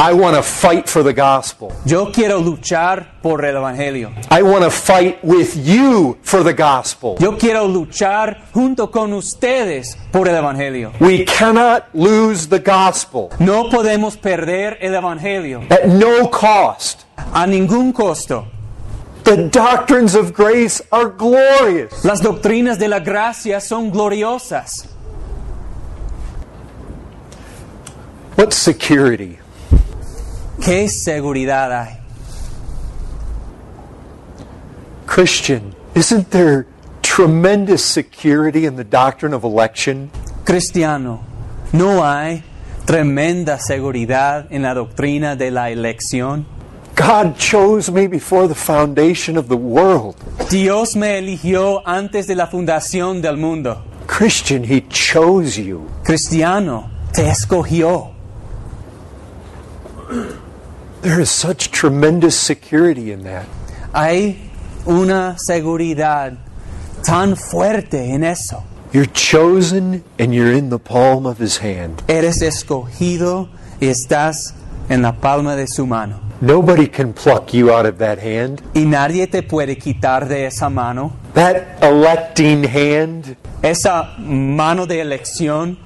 [0.00, 1.72] I want to fight for the gospel.
[1.84, 4.12] Yo quiero luchar por el Evangelio.
[4.30, 7.16] I want to fight with you for the gospel.
[7.18, 10.92] Yo quiero luchar junto con ustedes por el Evangelio.
[11.00, 17.04] We cannot lose the gospel No podemos perder el Evangelio at no cost.
[17.34, 18.46] a ningún costo.
[19.24, 22.04] The doctrines of grace are glorious.
[22.04, 24.90] Las doctrinas de la gracia son gloriosas.
[28.36, 29.40] What security?
[30.64, 31.98] ¿Qué seguridad hay?
[35.06, 36.66] Christian, isn't there
[37.02, 40.10] tremendous security in the doctrine of election?
[40.44, 41.20] Cristiano,
[41.72, 42.42] ¿no hay
[42.86, 46.46] tremenda seguridad en la doctrina de la elección?
[46.94, 50.16] God chose me before the foundation of the world.
[50.50, 53.84] Dios me eligió antes de la fundación del mundo.
[54.06, 55.86] Christian, He chose you.
[56.04, 58.10] Cristiano, te escogió.
[61.08, 63.46] There is such tremendous security in that.
[63.94, 64.36] Hay
[64.86, 66.36] una seguridad
[67.02, 68.62] tan fuerte en eso.
[68.92, 72.02] You're chosen and you're in the palm of His hand.
[72.08, 73.48] Eres escogido
[73.80, 74.52] y estás
[74.90, 76.20] en la palma de su mano.
[76.42, 78.60] Nobody can pluck you out of that hand.
[78.74, 81.14] Y nadie te puede quitar de esa mano.
[81.32, 85.78] That electing hand Esa mano de elección,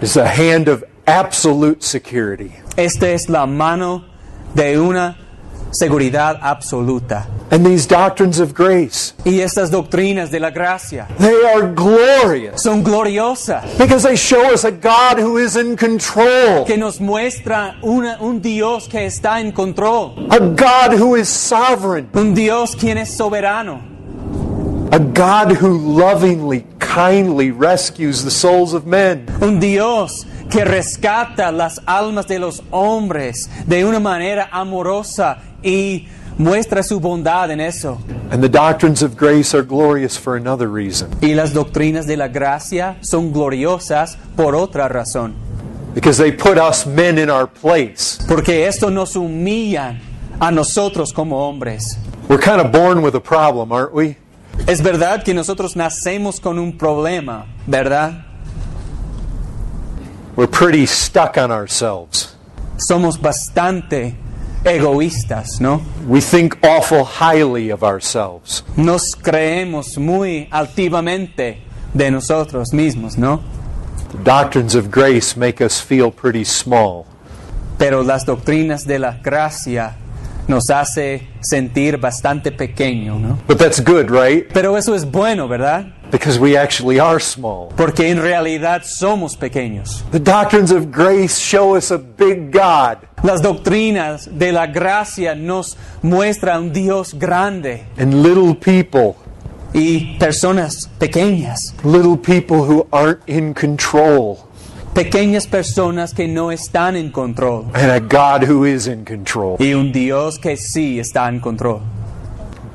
[0.00, 2.52] is a hand of absolute security.
[2.76, 4.07] esta es la mano
[4.54, 5.16] de una
[5.70, 7.26] seguridad absoluta.
[7.50, 12.82] And these doctrines of grace, Y estas doctrinas de la gracia they are glorious son
[12.82, 18.18] gloriosas, because they show us a God who is in control, que nos muestra una-
[18.20, 23.16] un Dios que está en control, a God who is sovereign, un Dios quien es
[23.16, 23.80] soberano,
[24.90, 29.26] a God who lovingly, kindly rescues the souls of men.
[29.40, 36.06] un Dios que rescata las almas de los hombres de una manera amorosa y
[36.38, 37.98] muestra su bondad en eso.
[38.30, 42.28] And the doctrines of grace are glorious for another reason Y las doctrinas de la
[42.28, 45.34] gracia son gloriosas por otra razón.
[45.94, 48.18] because they put us men in our place.
[48.28, 49.98] Porque esto nos humilla
[50.38, 51.96] a nosotros como hombres.
[52.28, 54.16] We're kind of born with a problem, aren't we?
[54.66, 58.26] Es verdad que nosotros nacemos con un problema, ¿verdad?
[60.38, 62.36] We're pretty stuck on ourselves.
[62.76, 64.14] Somos bastante
[64.62, 65.82] egoístas, ¿no?
[66.06, 68.62] We think awful highly of ourselves.
[68.76, 71.56] Nos creemos muy altivamente
[71.92, 73.42] de nosotros mismos, ¿no?
[74.12, 77.04] The doctrines of grace make us feel pretty small.
[77.76, 79.96] Pero las doctrinas de la gracia
[80.48, 83.38] nos hace sentir bastante pequeño, ¿no?
[83.46, 84.46] But that's good, right?
[84.52, 85.94] Pero eso es bueno, ¿verdad?
[86.10, 87.68] Because we actually are small.
[87.76, 90.02] Porque en realidad somos pequeños.
[90.10, 95.76] The doctrines of grace show us a big God Las doctrinas de la gracia nos
[96.02, 99.16] muestran un Dios grande and little people,
[99.74, 104.47] y personas pequeñas, little people who aren't in control,
[105.04, 109.56] pequeñas personas que no están en control and a God who is in control.
[109.60, 111.80] y un Dios que sí está en control.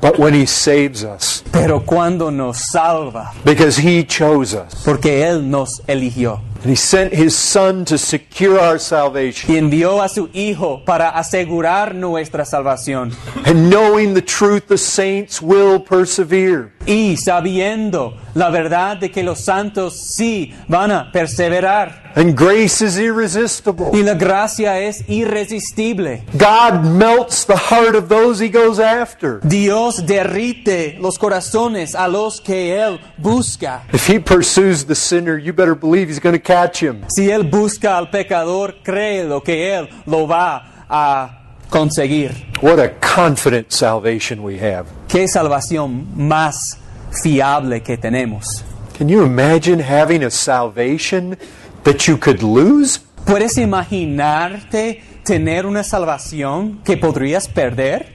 [0.00, 5.48] But when He saves us, Pero cuando nos salva, because He chose us, porque Él
[5.50, 10.28] nos eligió and He sent His Son to secure our salvation, y envió a su
[10.34, 13.12] Hijo para asegurar nuestra salvación
[13.46, 16.70] and knowing the truth, the saints will persevere.
[16.86, 22.96] y sabiendo la verdad de que los santos sí van a perseverar And grace is
[22.98, 23.86] irresistible.
[23.92, 26.22] y la gracia es irresistible.
[26.38, 29.40] God melts the heart of those He goes after.
[29.42, 33.82] Dios derrite los corazones a los que Él busca.
[33.92, 37.04] If He pursues the sinner, you better believe He's going to catch him.
[37.08, 42.30] Si Él busca al pecador, créelo que Él lo va a conseguir.
[42.62, 44.86] What a confident salvation we have.
[45.08, 46.78] Qué salvación más
[47.22, 48.64] fiable que tenemos.
[48.96, 51.36] Can you imagine having a salvation
[51.82, 53.00] that you could lose?
[53.26, 58.12] ¿Puedes imaginarte tener una salvación que podrías perder?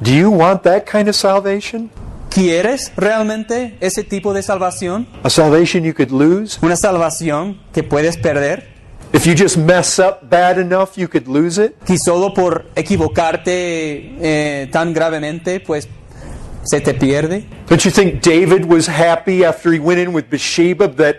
[0.00, 1.90] Do you want that kind of salvation?
[2.30, 5.06] ¿Quieres realmente ese tipo de salvación?
[5.22, 6.58] A salvation you could lose?
[6.60, 8.76] ¿Una salvación que puedes perder?
[9.12, 11.74] If you just mess up bad enough, you could lose it?
[11.86, 15.88] Que solo por equivocarte eh, tan gravemente, pues
[16.66, 17.44] se te pierde.
[17.68, 21.16] Don't you think David was happy after he went in with Bathsheba that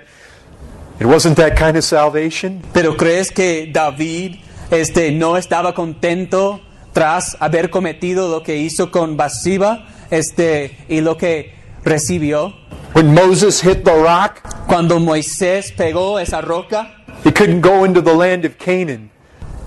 [1.00, 2.62] it wasn't that kind of salvation?
[2.74, 4.36] Pero crees que David
[4.72, 6.62] este, no estaba contento
[6.94, 12.54] tras haber cometido lo que hizo con Bathsheba este, y lo que recibió
[12.94, 16.96] When Moses hit the rock, cuando Moisés pegó esa roca.
[17.24, 19.12] he couldn't go into the land of Canaan.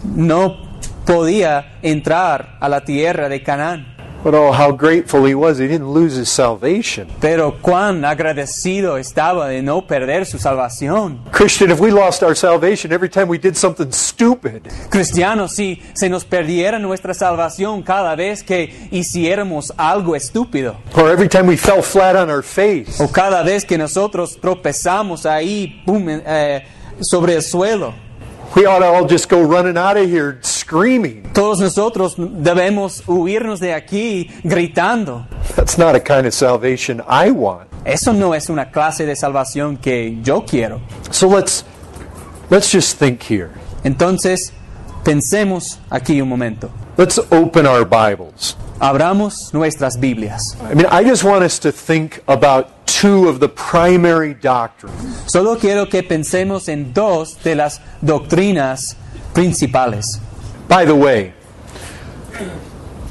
[0.03, 0.57] No
[1.07, 3.90] podía entrar a la tierra de Canaán.
[4.23, 5.57] But oh, how grateful he was.
[5.59, 7.09] He didn't lose his salvation.
[7.21, 11.21] Pero cuán agradecido estaba de no perder su salvación.
[11.33, 16.11] Christian, if we lost our salvation every time we did something stupid, Cristianos, si se
[16.11, 21.81] nos perdiera nuestra salvación cada vez que hiciéramos algo estúpido, or every time we fell
[21.83, 26.63] flat on our face, o cada vez que nosotros tropezamos ahí pum, eh,
[27.01, 27.95] sobre el suelo,
[28.55, 30.39] we ought to all just go running out of here
[30.71, 31.23] screaming.
[31.33, 35.27] todos nosotros debemos huirnos de aquí gritando.
[35.57, 37.69] That's not a kind of salvation I want.
[37.85, 40.81] Eso no es una clase de salvación que yo quiero.
[41.11, 41.65] So let's
[42.51, 43.51] let's just think here.
[43.83, 44.53] Entonces,
[45.03, 46.71] pensemos aquí un momento.
[46.97, 48.57] Let's open our Bibles.
[48.79, 50.57] Abramos nuestras Biblias.
[50.71, 55.25] I mean, I just want us to think about two of the primary doctrines.
[55.27, 58.97] Solo quiero que pensemos en dos de las doctrinas
[59.35, 60.21] principales.
[60.71, 61.33] By the way,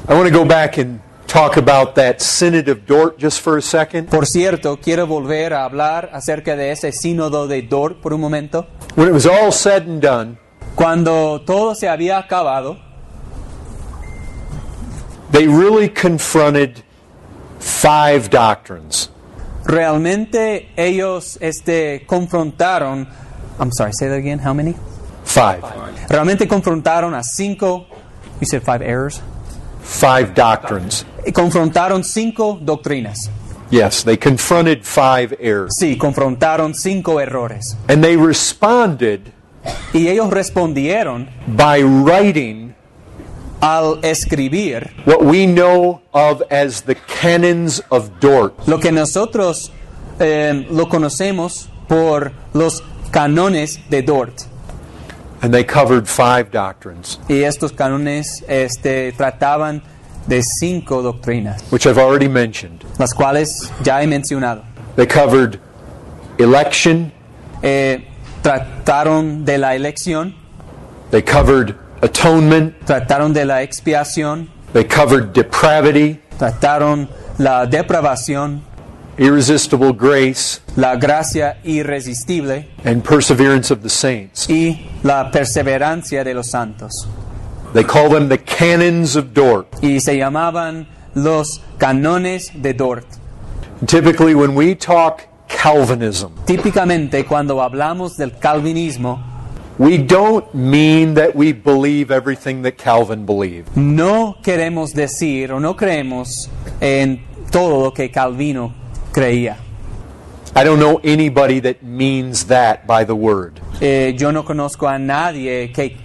[0.07, 3.61] I want to go back and talk about that Synod of Dort just for a
[3.61, 4.09] second.
[4.09, 8.65] Por cierto, quiero volver a hablar acerca de ese sínodo de Dort por un momento.
[8.95, 10.37] When it was all said and done,
[10.75, 12.77] Cuando todo se había acabado,
[15.31, 16.81] they really confronted
[17.59, 19.09] five doctrines.
[19.65, 23.05] realmente ellos este, confrontaron.
[23.59, 24.39] I'm sorry, say that again.
[24.39, 24.75] How many?
[25.29, 25.61] Five.
[26.09, 27.85] Realmente confrontaron a cinco.
[28.41, 29.21] You said five errors.
[29.83, 31.05] Five doctrines.
[31.33, 33.29] Confrontaron cinco doctrinas.
[33.69, 35.73] Yes, they confronted five errors.
[35.79, 37.77] Sí, confrontaron cinco errores.
[37.87, 39.31] And they responded
[39.93, 42.73] Y ellos respondieron by writing
[43.61, 48.67] al escribir what we know of as the canons of Dort.
[48.67, 49.71] lo que nosotros
[50.19, 54.48] eh, lo conocemos por los canones de Dort.
[55.41, 59.81] And they covered five doctrines, Y estos canones este, trataban
[60.27, 62.83] de cinco doctrinas, which I've already mentioned.
[62.97, 64.63] las cuales ya he mencionado.
[64.95, 65.59] They covered
[66.37, 67.11] election,
[67.61, 68.05] Eh,
[68.41, 70.33] trataron de la elección,
[71.11, 78.61] they covered atonement, trataron de la expiación, they covered depravity, trataron la depravación,
[79.19, 84.49] irresistible grace, la gracia irresistible and perseverance of the saints.
[84.49, 87.07] y la perseverancia de los santos.
[87.73, 89.67] They call them the canons of Dort.
[89.83, 93.05] Y se llamaban los canones de Dort.
[93.85, 99.21] Typically, when we talk Calvinism, Típicamente cuando hablamos del calvinismo,
[99.77, 103.75] we don't mean that we believe everything that Calvin believed.
[103.75, 106.49] no queremos decir o no creemos
[106.81, 108.73] en todo lo que Calvino
[109.11, 109.57] creía.
[110.55, 113.59] I don't know anybody that means that by the word.
[113.81, 115.95] Eh, yo no conozco a nadie que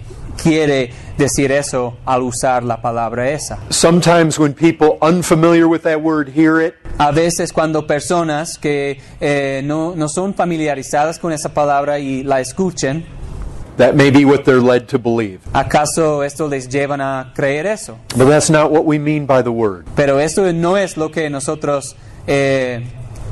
[0.41, 3.57] quiere decir eso al usar la palabra esa.
[3.69, 9.61] Sometimes when people unfamiliar with that word hear it, A veces cuando personas que eh,
[9.65, 13.05] no, no son familiarizadas con esa palabra y la escuchen,
[13.77, 15.39] that may be what they're led to believe.
[15.51, 17.97] ¿acaso esto les llevan a creer eso?
[18.15, 19.85] But that's not what we mean by the word.
[19.95, 22.85] Pero esto no es lo que nosotros eh,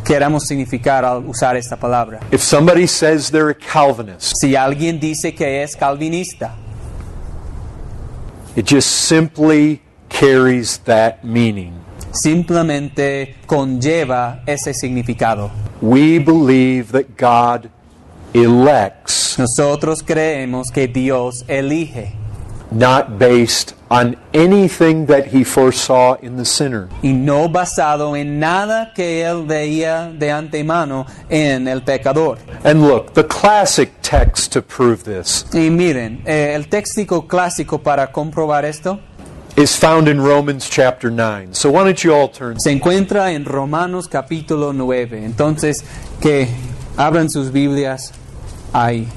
[0.03, 2.19] queramos significar al usar esta palabra.
[2.31, 6.55] If somebody says they're a Calvinist, Si alguien dice que es calvinista,
[8.55, 11.73] it just simply carries that meaning.
[12.11, 15.49] simplemente conlleva ese significado.
[15.81, 17.69] We believe that God
[18.33, 22.13] elects, Nosotros creemos que Dios elige
[22.73, 26.89] not based on anything that he foresaw in the sinner.
[27.03, 32.37] y no basado en nada que Él veía de antemano en el pecador.
[32.63, 38.11] And look, the classic text to prove this Y miren, eh, el texto clásico para
[38.11, 38.99] comprobar esto
[39.55, 41.53] is found in Romans chapter 9.
[41.53, 45.23] So why don't you all turn se encuentra en Romanos capítulo 9.
[45.23, 45.83] Entonces,
[46.19, 46.47] que
[46.97, 48.11] abran sus Biblias
[48.73, 49.07] ahí.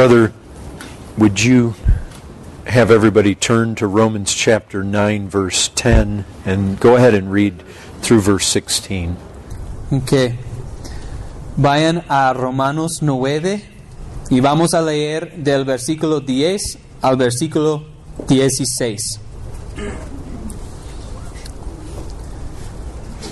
[0.00, 0.32] Brother,
[1.18, 1.74] would you
[2.64, 7.62] have everybody turn to Romans chapter 9, verse 10, and go ahead and read
[8.00, 9.18] through verse 16.
[9.92, 10.38] Ok.
[11.58, 13.62] Vayan a Romanos 9
[14.30, 17.84] y vamos a leer del versículo 10 al versículo
[18.26, 19.20] 16.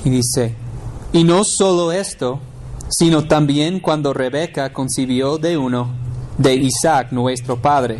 [0.04, 0.54] Y dice,
[1.14, 2.40] y no solo esto,
[2.90, 6.07] sino también cuando Rebeca concibió de uno,
[6.38, 7.98] de Isaac nuestro padre,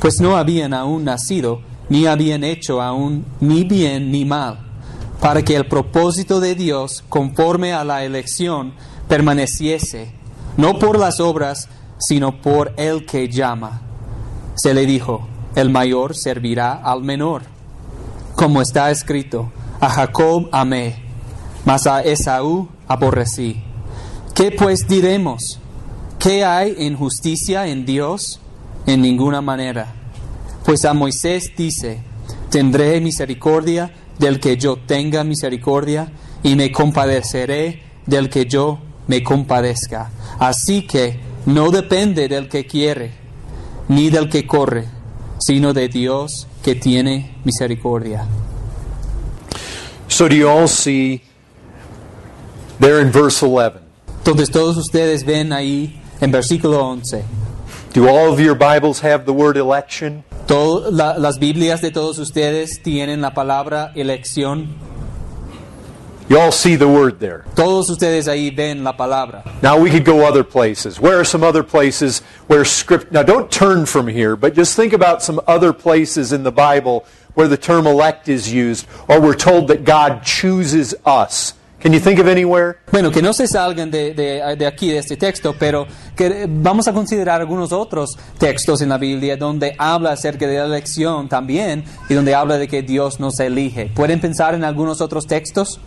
[0.00, 4.58] pues no habían aún nacido, ni habían hecho aún ni bien ni mal,
[5.20, 8.74] para que el propósito de Dios, conforme a la elección,
[9.08, 10.12] permaneciese,
[10.56, 11.68] no por las obras,
[11.98, 13.82] sino por el que llama.
[14.56, 17.42] Se le dijo, el mayor servirá al menor.
[18.34, 19.50] Como está escrito,
[19.80, 21.02] a Jacob amé,
[21.64, 23.62] mas a Esaú aborrecí.
[24.34, 25.60] ¿Qué pues diremos?
[26.20, 28.40] ¿Qué hay injusticia en Dios?
[28.86, 29.94] En ninguna manera.
[30.66, 32.02] Pues a Moisés dice,
[32.50, 36.12] tendré misericordia del que yo tenga misericordia
[36.42, 40.10] y me compadeceré del que yo me compadezca.
[40.38, 43.12] Así que no depende del que quiere,
[43.88, 44.84] ni del que corre,
[45.38, 48.26] sino de Dios que tiene misericordia.
[50.06, 51.22] So, do you all see
[52.78, 53.80] there in verse 11?
[54.18, 57.24] Entonces todos ustedes ven ahí en versículo 11,
[57.92, 60.22] Do all of your Bibles have the word election?
[60.46, 64.68] todo- la- las Biblias de todos ustedes tienen la palabra elección.
[66.28, 67.42] You all see the word there.
[67.56, 69.42] Todos ustedes ahí ven la palabra.
[69.62, 71.00] Now we could go other places.
[71.00, 74.92] Where are some other places where script Now don't turn from here, but just think
[74.92, 77.04] about some other places in the Bible
[77.34, 81.54] where the term elect is used or we're told that God chooses us.
[81.82, 82.76] Can you think of anywhere?
[82.92, 86.86] Bueno, que no se salgan de, de- de aquí, de este texto, pero que vamos
[86.88, 91.84] a considerar algunos otros textos en la Biblia donde habla acerca de la elección también
[92.10, 93.90] y donde habla de que Dios nos elige.
[93.94, 95.80] ¿Pueden pensar en algunos otros textos?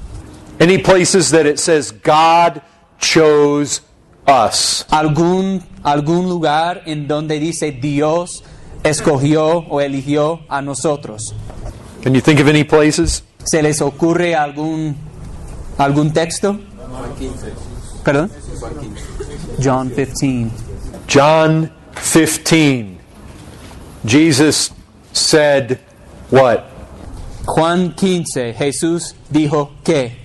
[0.59, 2.61] Any places that it says God
[2.99, 3.81] chose
[4.27, 4.87] us?
[4.89, 8.43] ¿Algún, algún lugar en donde dice Dios
[8.83, 11.35] escogió o eligió a nosotros?
[12.03, 13.23] Can you think of any places?
[13.43, 14.95] ¿Se les ocurre algún,
[15.78, 16.59] algún texto?
[18.03, 18.30] ¿Perdón?
[19.59, 20.51] John 15.
[21.07, 22.97] John 15.
[24.05, 24.71] Jesus
[25.13, 25.80] said,
[26.30, 26.65] What?
[27.45, 30.17] Juan 15, Jesús dijo que,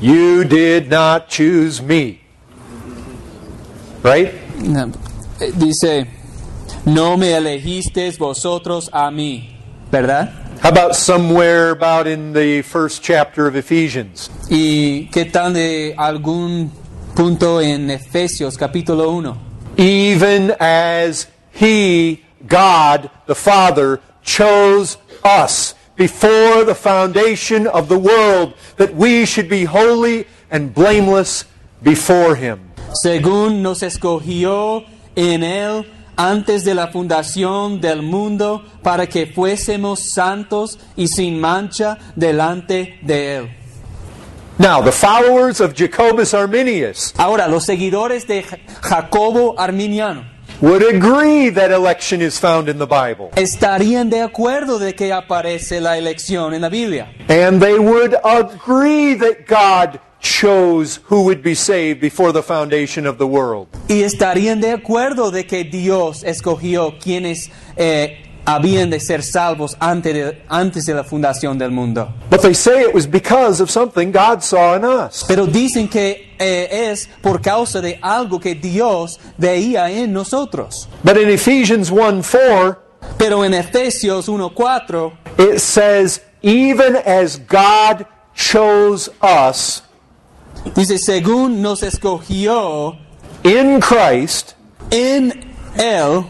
[0.00, 2.20] You did not choose me.
[4.02, 4.32] Right?
[4.58, 4.90] no,
[5.56, 6.06] dice,
[6.84, 9.56] no me elegisteis vosotros a mí,
[9.90, 10.41] ¿verdad?
[10.62, 14.30] How about somewhere about in the first chapter of Ephesians?
[14.48, 16.70] ¿Y qué tal de algún
[17.16, 19.36] punto en Efesios capítulo 1?
[19.76, 28.94] Even as He, God the Father, chose us before the foundation of the world, that
[28.94, 31.44] we should be holy and blameless
[31.82, 32.70] before Him.
[33.04, 34.84] Según nos escogió
[35.16, 35.84] en él
[36.16, 43.36] antes de la fundación del mundo para que fuésemos santos y sin mancha delante de
[43.36, 43.50] él.
[44.58, 50.24] Now, the followers of Jacobus Arminius Ahora, los seguidores de Ja- Jacobo Arminiano
[50.60, 53.30] would agree that election is found in the Bible.
[53.34, 57.08] estarían de acuerdo de que aparece la elección en la Biblia.
[57.28, 63.18] And they would agree that God chose who would be saved before the foundation of
[63.18, 63.68] the world.
[63.88, 70.14] Y estarían de acuerdo de que Dios escogió quienes eh, habían de ser salvos antes
[70.14, 72.08] de, antes de la fundación del mundo.
[72.30, 75.24] But they say it was because of something God saw in us.
[75.26, 80.88] Pero dicen que eh, es por causa de algo que Dios veía en nosotros.
[81.02, 82.78] But in Ephesians 1 4,
[83.18, 89.82] Pero en Efesios 1.4 it says, even as God chose us
[90.74, 92.96] dice, según nos escogió
[93.44, 94.54] in Christ
[94.90, 95.32] en
[95.76, 96.24] Él,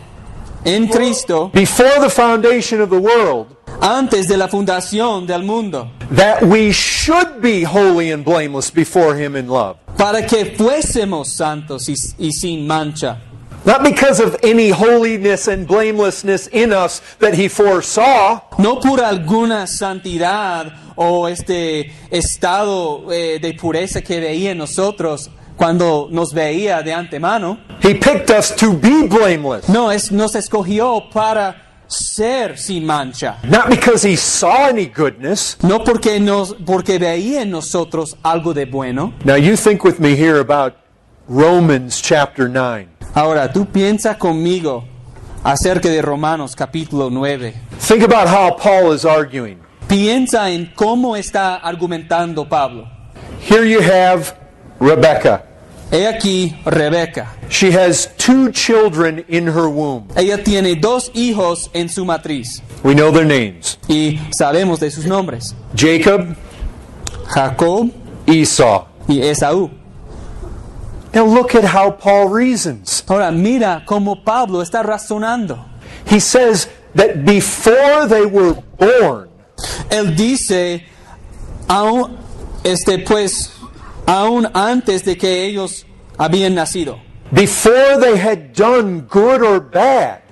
[0.65, 3.49] en Cristo, before the foundation of the world,
[3.81, 9.35] antes de la fundación del mundo, that we should be holy and blameless before Him
[9.37, 9.77] in love.
[9.97, 13.21] para que fuésemos santos y, y sin mancha.
[13.65, 19.69] Not because of any holiness and blamelessness in us that He foresaw, No por alguna
[19.69, 26.93] santidad o este estado eh, de pureza que veía en nosotros cuando nos veía de
[26.93, 27.59] antemano.
[27.83, 29.69] He picked us to be blameless.
[29.69, 33.39] No, es, nos escogió para ser sin mancha.
[33.45, 35.57] Not because He saw any goodness.
[35.63, 39.13] No porque, nos, porque veía en nosotros algo de bueno.
[39.25, 40.75] Now, you think with me here about
[41.29, 42.89] Romans chapter 9.
[43.15, 44.85] Ahora, tú piensa conmigo
[45.45, 47.55] acerca de Romanos capítulo 9.
[47.79, 49.62] Think about how Paul is arguing.
[49.93, 52.89] Piensa en cómo está argumentando Pablo.
[53.47, 54.35] Here you have
[54.81, 55.43] Rebecca.
[55.91, 57.27] He aquí Rebeca.
[57.51, 60.09] She has two children in her womb.
[60.17, 65.05] Ella tiene dos hijos en su matriz We know their names y sabemos de sus
[65.05, 65.55] nombres.
[65.77, 66.37] Jacob,
[67.27, 67.93] Jacob
[68.27, 68.87] Esau.
[69.07, 69.71] y Esaú.
[71.13, 73.05] Now look at how Paul reasons.
[73.07, 75.63] Ahora mira cómo Pablo está razonando.
[76.07, 79.29] He says that before they were born,
[79.93, 80.87] Él dice,
[81.69, 82.17] aún,
[82.65, 83.53] este, pues,
[84.07, 85.85] aún antes de que ellos
[86.17, 86.99] habían nacido,
[87.31, 90.23] before they had done good or bad,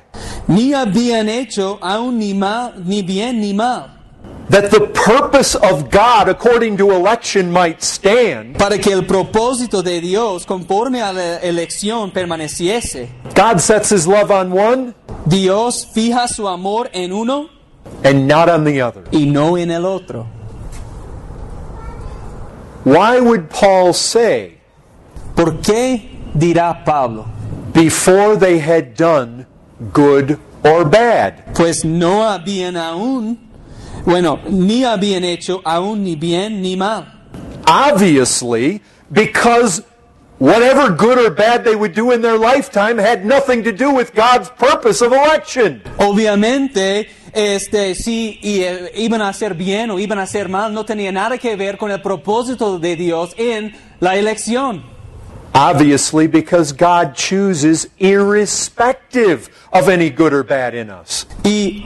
[0.49, 3.99] ni habían hecho aún ni mal, ni bien ni mal,
[4.49, 10.01] that the purpose of God according to election might stand, para que el propósito de
[10.01, 13.11] Dios conforme a la elección permaneciese.
[13.35, 14.95] God sets his love on one.
[15.27, 17.60] Dios fija su amor en uno
[18.05, 19.05] and not on the other.
[19.12, 20.26] y no en el otro.
[22.85, 24.59] Why would Paul say,
[25.37, 26.03] ¿Por qué
[26.37, 27.26] dirá Pablo?
[27.72, 29.47] before they had done
[29.93, 31.55] good or bad?
[31.55, 33.39] Pues no habían aún,
[34.05, 37.07] bueno, ni habían hecho aún ni bien ni mal.
[37.66, 38.81] Obviously,
[39.12, 39.83] because
[40.39, 44.14] whatever good or bad they would do in their lifetime had nothing to do with
[44.14, 45.83] God's purpose of election.
[45.99, 50.85] Obviamente, este, si y, eh, iban a hacer bien o iban a hacer mal, no
[50.85, 54.83] tenía nada que ver con el propósito de Dios en la elección.
[55.53, 61.26] Obviously, because God chooses irrespective of any good or bad in us.
[61.43, 61.85] Y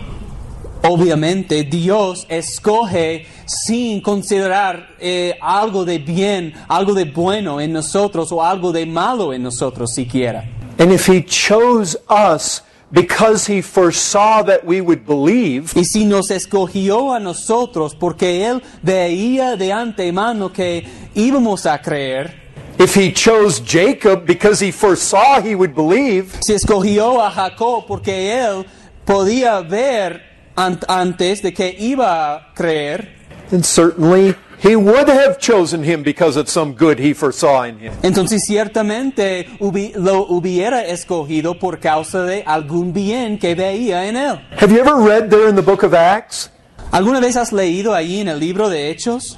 [0.82, 8.45] obviamente Dios escoge sin considerar eh, algo de bien, algo de bueno en nosotros o
[8.45, 10.45] algo de malo en nosotros siquiera.
[10.78, 12.62] And if He chose us
[12.95, 18.62] because He foresaw that we would believe, Y si nos escogió a nosotros porque Él
[18.82, 22.32] veía de antemano que íbamos a creer,
[22.78, 28.32] if He chose Jacob because He foresaw he would believe, si escogió a Jacob porque
[28.40, 28.64] Él
[29.05, 30.22] podía ver
[30.57, 33.09] an- antes de que iba a creer,
[33.51, 34.34] then certainly
[34.67, 37.93] He would have chosen him because of some good He foresaw in him.
[38.03, 44.41] entonces ciertamente hubi- lo hubiera escogido por causa de algún bien que veía en Él.
[44.59, 46.49] Have you ever read there in the book of Acts?
[46.93, 49.37] ¿Alguna vez has leído ahí en el libro de Hechos?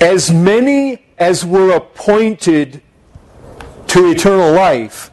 [0.00, 2.80] As many as were appointed
[3.88, 5.10] to eternal life,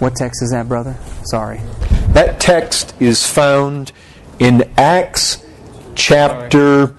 [0.00, 0.96] What text is that, brother?
[1.24, 1.60] Sorry.
[2.14, 3.92] that text is found
[4.40, 5.38] in Acts
[5.94, 6.94] chapter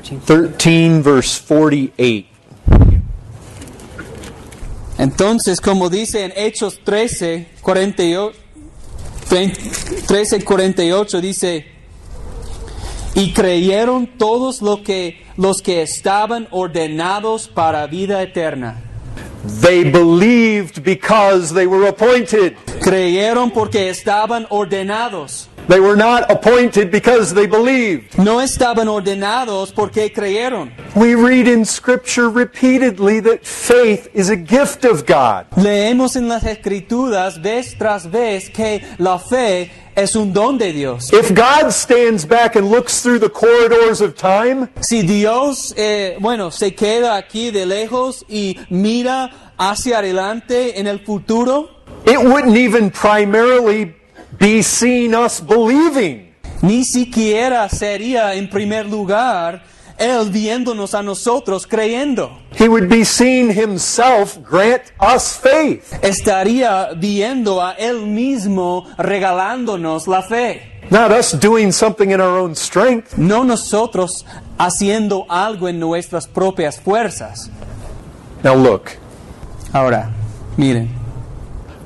[0.00, 0.20] 13.
[0.56, 2.26] 13, verse 48.
[4.96, 8.38] Entonces, como dice en Hechos 13, 48,
[10.06, 11.66] 13, 48, dice,
[13.14, 18.80] y creyeron todos lo que, los que estaban ordenados para vida eterna.
[19.60, 22.56] They believed because they were appointed.
[22.80, 25.48] Creyeron porque estaban ordenados.
[25.68, 28.18] They were not appointed because they believed.
[28.18, 30.72] No estaban ordenados porque creyeron.
[30.96, 35.46] We read in Scripture repeatedly that faith is a gift of God.
[35.56, 41.12] Leemos en las escrituras vez tras vez que la fe es un don de Dios.
[41.12, 46.50] If God stands back and looks through the corridors of time, Si Dios, eh, bueno,
[46.50, 51.68] se queda aquí de lejos y mira hacia adelante en el futuro,
[52.04, 53.94] it wouldn't even primarily
[54.38, 56.32] be seen us believing.
[56.62, 59.62] ni siquiera sería en primer lugar
[59.98, 62.30] Él viéndonos a nosotros creyendo.
[62.58, 65.92] He would be seeing Himself grant us faith.
[66.02, 70.62] Estaría viendo a Él mismo regalándonos la fe.
[70.90, 73.16] Not us doing something in our own strength.
[73.16, 74.24] No nosotros
[74.58, 77.50] haciendo algo en nuestras propias fuerzas.
[78.42, 78.90] Now look,
[79.72, 80.10] Ahora,
[80.58, 80.90] miren,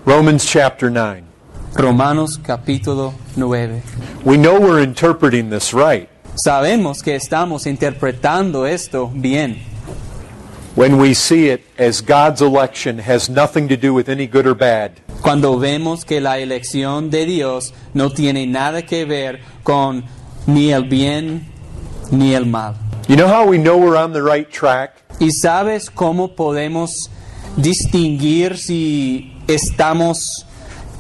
[0.05, 1.26] Romans chapter 9.
[1.77, 3.83] Romanos capítulo 9.
[4.24, 6.09] We know we're interpreting this right
[6.43, 9.59] Sabemos que estamos interpretando esto bien.
[10.74, 14.55] when we see it as God's election has nothing to do with any good or
[14.55, 14.93] bad.
[15.22, 20.05] Cuando vemos que la elección de Dios no tiene nada que ver con
[20.47, 21.47] ni el bien
[22.11, 22.74] ni el mal.
[23.09, 24.95] You know how we know we're on the right track?
[25.18, 27.11] ¿Y sabes cómo podemos
[27.57, 30.46] distinguir si estamos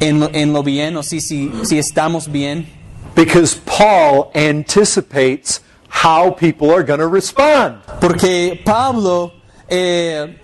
[0.00, 2.66] en lo, en lo bien o si, si, si estamos bien?
[3.14, 7.78] Because Paul anticipates how people are going to respond.
[8.00, 9.32] Porque Pablo
[9.68, 10.36] eh,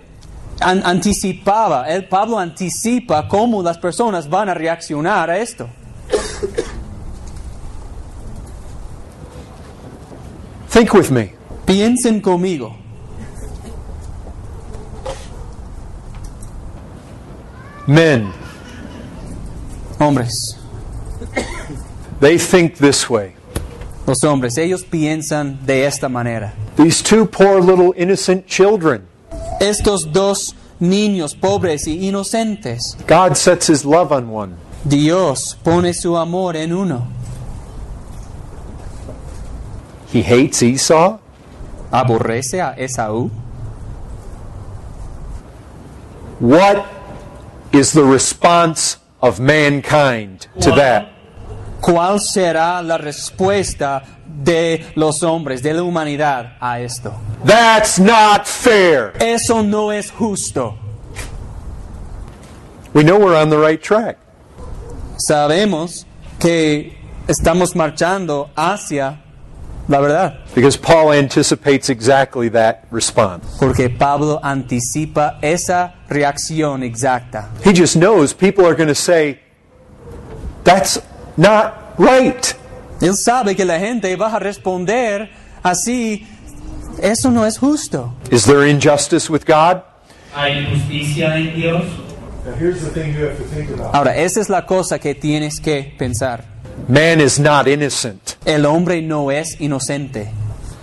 [0.59, 5.69] an- anticipaba, el Pablo anticipa cómo las personas van a reaccionar a esto.
[10.69, 11.33] Think with me.
[11.67, 12.75] Piensen conmigo.
[17.85, 18.31] Men,
[19.99, 20.57] Hombres,
[22.19, 23.35] they think this way.
[24.05, 26.53] los hombres, ellos piensan de esta manera.
[26.75, 29.07] These two poor little innocent children,
[29.59, 34.55] Estos dos niños pobres y inocentes, God sets his love on one.
[34.83, 37.07] Dios pone su amor en uno.
[40.11, 41.19] He hates Esau.
[41.91, 43.31] Aborrece a Esaú.
[46.39, 46.85] What
[47.71, 51.07] is the response of mankind to that?
[51.81, 57.13] ¿Cuál será la respuesta de los hombres, de la humanidad a esto?
[57.45, 59.13] That's not fair.
[59.19, 60.77] Eso no es justo.
[62.93, 64.17] We know we're on the right track.
[65.17, 66.05] Sabemos
[66.39, 66.97] que
[67.27, 69.22] estamos marchando hacia
[69.87, 73.45] la verdad, Because Paul anticipates exactly that response.
[73.59, 77.49] porque Pablo anticipa esa reacción exacta.
[77.65, 79.39] He just knows people are going to say,
[80.63, 80.99] that's
[81.37, 82.55] not right.
[83.01, 85.29] Él sabe que la gente va a responder
[85.63, 86.25] así,
[87.01, 88.13] eso no es justo.
[88.31, 89.81] Is there injustice with God?
[90.35, 91.83] ¿Hay justicia en Dios?
[92.45, 93.93] Now, here's the thing you have to think about.
[93.93, 96.43] Ahora, esa es la cosa que tienes que pensar.
[96.87, 98.32] Man is not innocent.
[98.45, 100.31] El hombre no es inocente.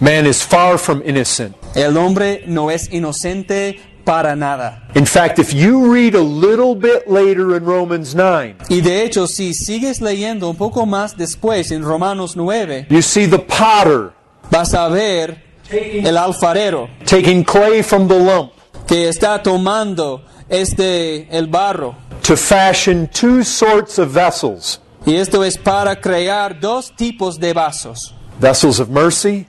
[0.00, 1.54] Man is far from innocent.
[1.74, 4.82] El hombre no es inocente para nada.
[4.94, 9.26] In fact, if you read a little bit later in Romans 9, Y de hecho,
[9.26, 14.12] si sigues leyendo un poco más después en Romanos 9, you see the potter
[14.50, 18.52] vas a ver el alfarero taking clay from the lump
[18.88, 21.94] que está tomando este el barro.
[22.22, 28.14] to fashion two sorts of vessels Y esto es para crear dos tipos de vasos.
[28.40, 29.46] vessels of mercy,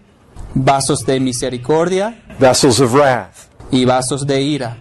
[0.53, 3.47] Vasos de misericordia vessels of wrath.
[3.71, 4.75] y vasos de ira.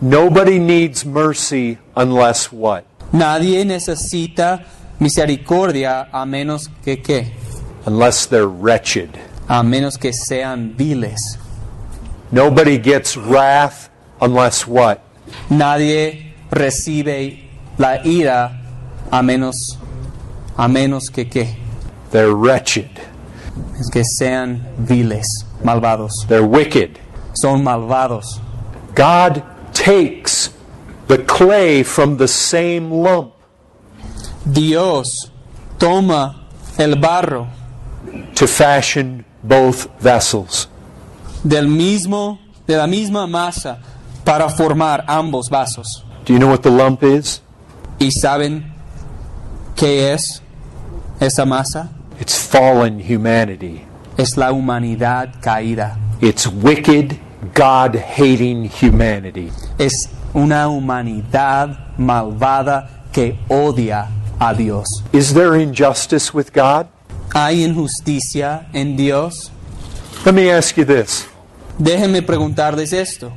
[0.00, 2.84] Nobody needs mercy unless what?
[3.12, 4.64] Nadie necesita
[4.98, 7.32] misericordia a menos que qué?
[7.86, 9.10] Unless they're wretched.
[9.48, 11.38] A menos que sean viles.
[12.32, 13.90] Nobody gets wrath
[14.20, 15.00] unless what?
[15.50, 17.44] Nadie recibe
[17.78, 18.62] la ira
[19.10, 19.78] a menos
[20.56, 21.56] a menos que qué?
[22.10, 22.90] They're wretched.
[23.78, 25.26] Es que sean viles,
[25.62, 26.26] malvados.
[26.28, 26.98] They're wicked.
[27.34, 28.40] Son malvados.
[28.94, 29.42] God
[29.72, 30.50] takes
[31.08, 33.34] the clay from the same lump
[34.50, 35.30] Dios
[35.78, 36.46] toma
[36.78, 37.48] el barro
[38.34, 40.68] to fashion both vessels.
[41.42, 43.78] del mismo de la misma masa
[44.24, 46.04] para formar ambos vasos.
[46.24, 47.42] Do you know what the lump is?
[47.98, 48.72] ¿Y saben
[49.76, 50.42] qué es
[51.24, 51.88] esa masa?
[52.20, 53.86] It's fallen humanity.
[54.16, 55.96] Es la humanidad caída.
[56.20, 57.18] It's wicked,
[57.54, 59.50] God hating humanity.
[59.78, 64.08] Es una humanidad malvada que odia
[64.40, 65.02] a Dios.
[65.12, 66.88] Is there injustice with God?
[67.34, 69.50] ¿Hay injusticia en Dios?
[70.24, 71.26] Let me ask you this.
[71.78, 73.32] Déjenme preguntarles esto.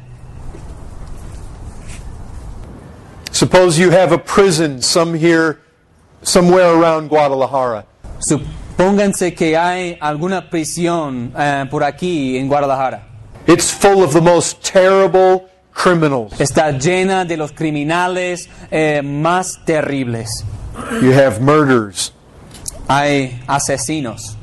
[3.31, 5.59] Suppose you have a prison some here,
[6.21, 7.85] somewhere around Guadalajara.
[8.19, 13.03] Supónganse que hay alguna prisión eh, por aquí en Guadalajara.
[13.47, 16.33] It's full of the most terrible criminals.
[16.39, 20.43] Está llena de los criminales eh, más terribles.
[21.01, 22.11] You have murders.
[22.89, 24.35] Hay asesinos.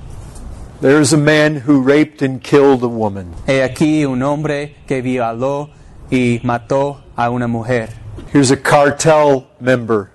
[0.81, 3.35] There's a man who raped and killed a woman.
[3.47, 5.71] He aquí un hombre que violó
[6.11, 7.91] y mató a una mujer.
[8.33, 10.11] Here's a cartel member.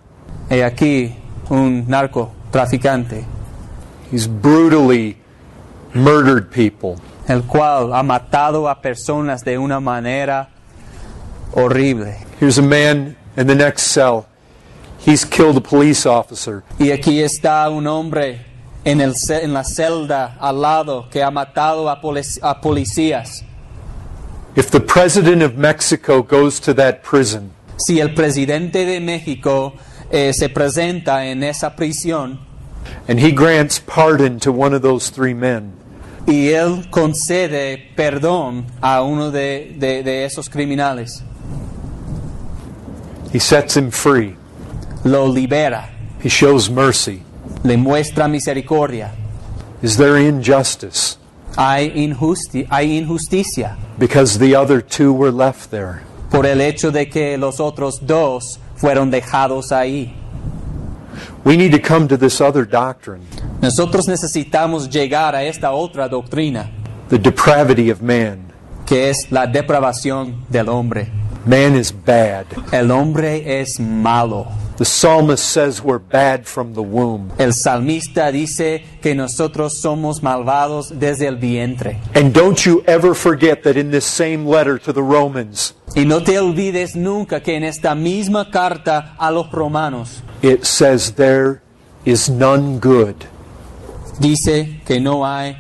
[0.50, 1.16] He aquí
[1.50, 3.26] un narcotraficante,
[4.12, 5.18] He's brutally
[5.94, 6.98] murdered people.
[7.28, 10.50] el cual ha matado a personas de una manera
[11.54, 12.16] horrible.
[12.40, 14.26] Here's a man in the next cell.
[15.00, 16.64] He's killed a police officer.
[16.80, 18.42] Y aquí está un hombre
[18.84, 23.44] en, el, en la celda al lado que ha matado a, polic- a policías.
[24.56, 29.74] If the president of Mexico goes to that prison, Si el presidente de México
[30.12, 32.40] eh, se presenta en esa prisión
[33.08, 35.74] and he grants pardon to one of those three men,
[36.26, 41.24] y él concede perdón a uno de, de- de esos criminales,
[43.34, 44.36] he sets him free.
[45.04, 45.90] lo libera,
[46.22, 47.22] He shows mercy.
[47.64, 49.12] le muestra misericordia.
[49.82, 51.18] Is there injustice?
[51.58, 56.02] Hay, injusti- hay injusticia Because the other two were left there.
[56.32, 60.14] por el hecho de que los otros dos fueron dejados ahí.
[61.44, 63.22] We need to come to this other doctrine
[63.62, 66.70] Nosotros necesitamos llegar a esta otra doctrina,
[67.10, 68.52] the depravity of man.
[68.86, 71.10] que es la depravación del hombre.
[71.46, 72.46] Man is bad.
[72.72, 74.48] El hombre es malo.
[74.80, 77.34] The psalmist says we're bad from the womb.
[77.38, 82.00] El salmista dice que nosotros somos malvados desde el vientre.
[82.16, 86.22] And don't you ever forget that in this same letter to the Romans, Y no
[86.22, 91.62] te olvides nunca que en esta misma carta a los romanos it says there
[92.06, 93.26] is none good.
[94.18, 95.58] dice que no hay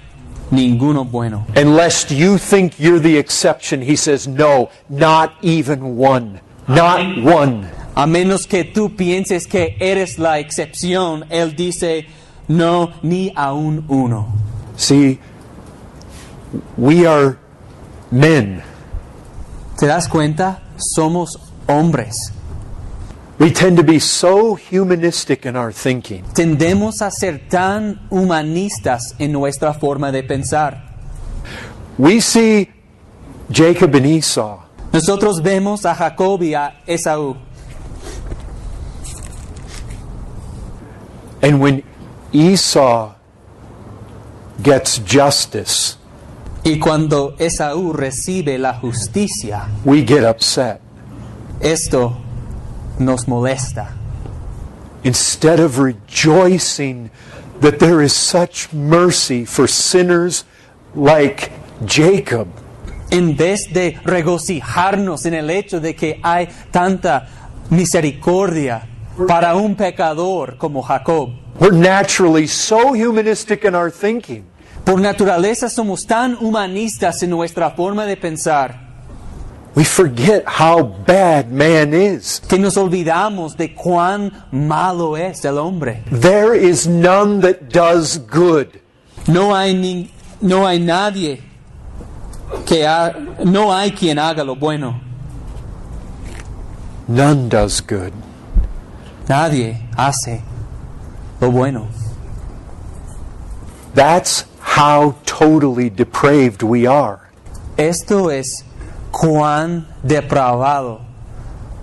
[0.50, 1.46] ninguno bueno.
[1.58, 6.40] And lest you think you're the exception, he says, no, not even one.
[6.70, 7.68] Not one.
[8.00, 12.06] A menos que tú pienses que eres la excepción, Él dice,
[12.47, 14.26] no, ni aún uno.
[14.78, 15.20] See,
[16.78, 17.36] we are
[18.10, 18.62] men.
[19.78, 20.62] ¿Te das cuenta?
[20.78, 21.38] Somos
[21.68, 22.32] hombres.
[23.38, 26.24] We tend to be so humanistic in our thinking.
[26.34, 30.95] Tendemos a ser tan humanistas en nuestra forma de pensar.
[31.97, 32.70] We see
[33.52, 37.36] Jacob and Esau, Nosotros vemos a Jacob y a Esaú.
[41.42, 41.84] And when
[42.32, 43.14] Esau
[44.62, 45.96] gets justice,
[46.64, 50.82] Y cuando Esaú recibe la justicia, we get upset.
[51.62, 52.18] esto
[53.00, 53.96] nos molesta.
[55.04, 57.10] Instead of rejoicing
[57.62, 60.44] that there is such mercy for sinners
[60.94, 61.52] like
[61.86, 62.48] Jacob,
[63.12, 67.28] En vez de regocijarnos en el hecho de que hay tanta
[67.72, 68.88] misericordia
[69.28, 71.30] para un pecador como Jacob.
[71.60, 74.46] we're naturally so humanistic in our thinking.
[74.86, 78.88] Por naturaleza somos tan humanistas en nuestra forma de pensar
[79.76, 82.42] We forget how bad man is.
[82.48, 86.04] que nos olvidamos de cuán malo es el hombre.
[86.10, 88.68] There is none that does good.
[89.28, 90.10] No hay, ni-
[90.42, 91.42] no hay nadie
[92.66, 93.14] que ha-
[93.46, 95.00] no hay quien haga lo bueno.
[97.08, 98.12] None does good.
[99.30, 100.42] Nadie hace
[101.40, 101.88] lo bueno.
[103.94, 107.20] That's how totally depraved we are.
[107.78, 108.66] Esto es
[109.12, 111.02] cuán depravado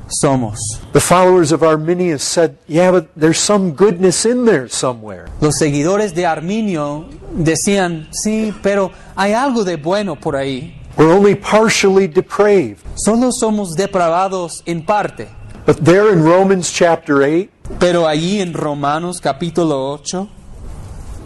[0.09, 0.59] somos.
[0.93, 5.27] The followers of Arminius said, Yeah, but there's some goodness in there somewhere.
[5.41, 10.75] Los seguidores de Arminio decían, sí, pero hay algo de bueno por ahí.
[10.97, 12.79] We're only partially depraved.
[12.97, 15.29] Solo somos depravados en parte.
[15.67, 17.51] But there in Romans chapter 8,
[17.81, 20.29] Pero allí en Romanos capítulo 8,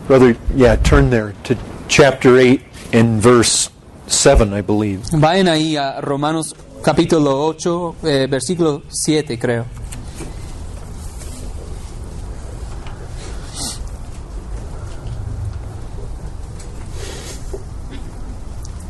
[0.09, 1.57] brother, yeah, turn there to
[1.89, 2.63] chapter 8
[2.93, 3.69] and verse
[4.07, 5.03] 7, I believe.
[5.13, 9.67] vayan ahí a Romanos capítulo 8, eh, versículo 7 creo.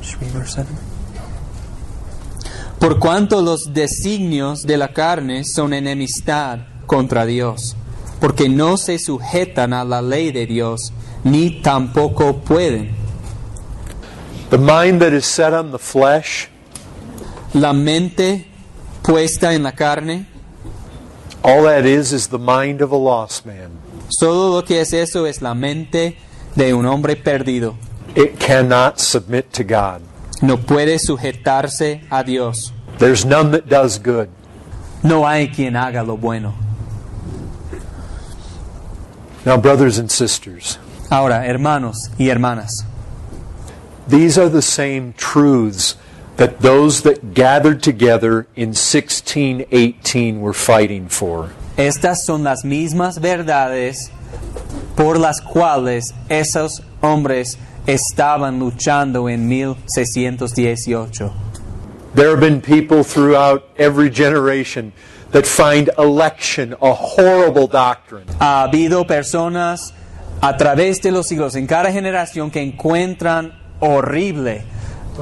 [0.03, 0.77] Should we verse seven?
[2.81, 7.77] Por cuanto los designios de la carne son enemistad contra Dios,
[8.21, 12.91] porque no se sujetan a la ley de Dios, ni tampoco pueden.
[14.49, 16.49] The mind that is set on the flesh,
[17.53, 18.47] La mente
[19.03, 20.27] puesta en la carne,
[21.43, 23.71] all that is is the mind of a lost man.
[24.09, 26.17] solo lo que es eso es la mente
[26.57, 27.75] de un hombre perdido.
[28.17, 30.01] It cannot submit to God.
[30.43, 32.73] No puede sujetarse a Dios.
[32.99, 34.29] There's none that does good.
[35.03, 36.55] No hay quien haga lo bueno.
[39.45, 40.79] Now, brothers and sisters,
[41.11, 42.85] Ahora, hermanos y hermanas,
[44.07, 45.97] these are the same truths
[46.37, 51.51] that those that gathered together in 1618 were fighting for.
[51.77, 54.11] estas son las mismas verdades
[54.97, 57.57] por las cuales esos hombres
[57.87, 61.33] estaban luchando en 1618.
[62.15, 64.93] There have been people throughout every generation
[65.33, 68.27] that find election a horrible doctrine.
[68.41, 69.95] Ha habido personas
[70.41, 74.65] a través de los siglos en cada generación que encuentran horrible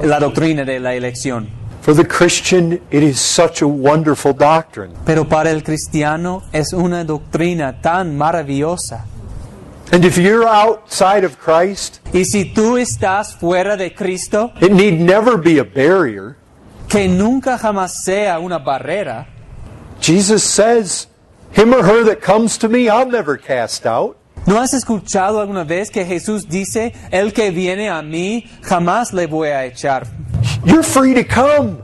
[0.01, 1.59] la doctrina de la elección.
[1.81, 4.93] For the Christian, it is such a wonderful doctrine.
[5.05, 9.05] Pero para el cristiano es una doctrina tan maravillosa.
[9.91, 14.99] And if you're outside of Christ, Y si tú estás fuera de Cristo, it need
[14.99, 16.35] never be a barrier.
[16.87, 19.27] que nunca jamás sea una barrera,
[19.99, 21.07] Jesus says,
[21.53, 24.15] Him or her that comes to me, I'll never cast out.
[24.45, 29.27] ¿no has escuchado alguna vez que Jesús dice, el que viene a mí jamás le
[29.27, 30.07] voy a echar?
[30.65, 31.77] You're free to come.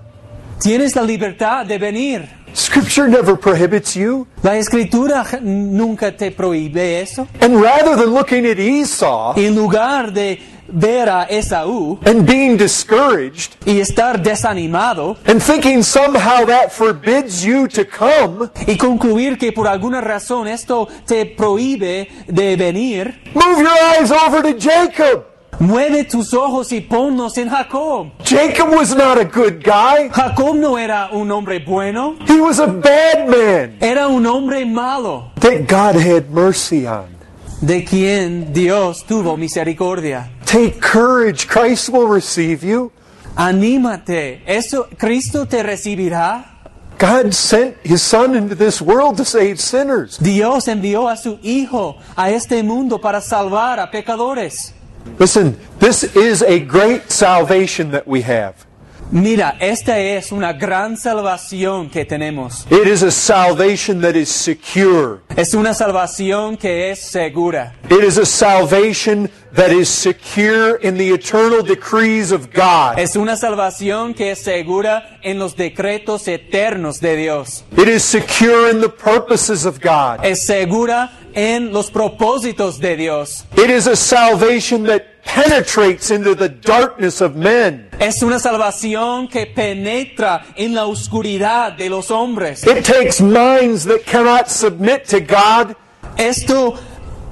[0.59, 2.29] Tienes la libertad de venir.
[2.55, 4.27] Scripture never prohibits you.
[4.41, 7.27] La escritura nunca te prohíbe eso.
[7.41, 13.55] And rather than looking at Esau En lugar de ver a Esaú and being discouraged
[13.65, 19.67] y estar desanimado and thinking somehow that forbids you to come, y concluir que por
[19.67, 25.34] alguna razón esto te prohíbe de venir, move your eyes over to Jacob.
[25.59, 28.11] Mueve tus ojos y ponlos en Jacob.
[28.23, 30.09] Jacob was not a good guy.
[30.09, 35.31] Jacob no era un hombre bueno, He was a bad man era un hombre malo,
[35.39, 37.15] that God had mercy on.
[37.61, 40.29] de quien Dios tuvo misericordia.
[40.45, 41.47] Take courage.
[41.47, 42.91] Christ will receive you.
[43.35, 46.51] Anímate, eso Cristo te recibirá.
[46.97, 50.17] God sent his son into this world to save sinners.
[50.19, 54.73] Dios envió a su Hijo a este mundo para salvar a pecadores.
[55.19, 58.65] Listen, this is a great salvation that we have.
[59.11, 62.65] Mira, esta es una gran salvación que tenemos.
[62.71, 65.21] It is a salvation that is secure.
[65.35, 67.75] Es una salvación que es segura.
[67.89, 72.97] It is a salvation that is secure in the eternal decrees of God.
[72.97, 77.63] Es una salvación que es segura en los decretos eternos de Dios.
[77.77, 80.25] It is secure in the purposes of God.
[80.25, 83.45] Es segura en los propósitos de Dios.
[83.55, 87.89] It is a salvation that penetrates into the darkness of men.
[87.99, 92.65] Es una salvación que penetra en la oscuridad de los hombres.
[92.65, 95.76] It takes minds that cannot submit to God
[96.17, 96.76] Esto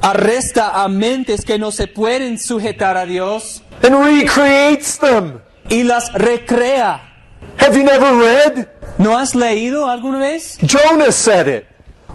[0.02, 5.40] arresta a mentes que no se pueden sujetar a Dios and recreates them.
[5.70, 7.00] y las recrea.
[7.60, 8.68] Have you never read?
[8.98, 10.58] ¿No has leído alguna vez?
[10.66, 11.66] Jonah said it.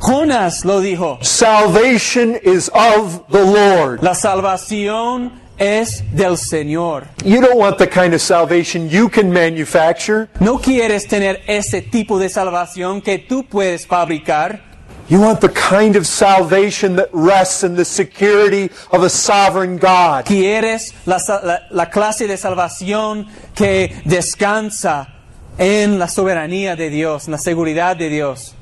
[0.01, 1.19] Jonas lo dijo.
[1.23, 4.03] Salvation is of the Lord.
[4.03, 7.09] La salvación es del Señor.
[7.25, 10.29] You don't want the kind of salvation you can manufacture.
[10.41, 14.61] No quieres tener ese tipo de salvación que tú puedes fabricar.
[15.09, 20.27] You want the kind of salvation that rests in the security of a sovereign God.
[20.27, 25.09] Quieres la, la- la clase de salvación que descansa
[25.57, 28.55] en la soberanía de Dios, en la seguridad de Dios.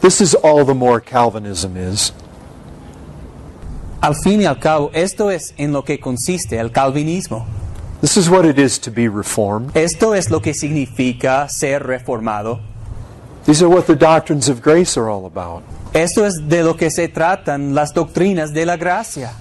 [0.00, 2.12] This is all the more Calvinism is.
[4.06, 7.44] Al fin y al cabo, esto es en lo que consiste el calvinismo.
[8.00, 9.76] This is what it is to be reformed.
[9.76, 12.60] Esto es lo que significa ser reformado.
[13.46, 15.64] These are what the doctrines of grace are all about.
[15.92, 19.32] Esto es de lo que se tratan las doctrinas de la gracia.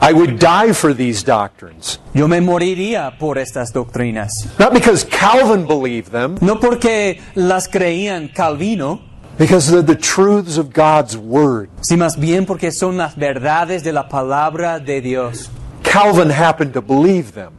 [0.00, 1.98] I would die for these doctrines.
[2.14, 4.30] Yo me moriría por estas doctrinas.
[4.60, 9.07] Not because Calvin believed them, No porque las creían Calvino,
[9.38, 11.68] because they're the truths of God's Word.
[11.82, 15.50] sino más bien porque son las verdades de la palabra de Dios.
[15.82, 17.50] Calvin happened to believe them.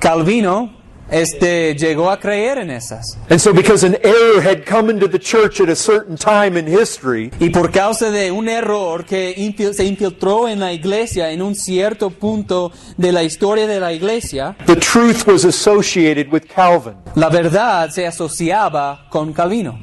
[0.00, 0.70] Calvino
[1.10, 3.16] este, llegó a creer en esas.
[3.30, 6.66] And so, because an error had come into the church at a certain time in
[6.66, 11.40] history, Y por causa de un error que infil- se infiltró en la iglesia en
[11.40, 16.94] un cierto punto de la historia de la iglesia, the truth was associated with Calvin.
[17.14, 19.78] la verdad se asociaba con Calvino.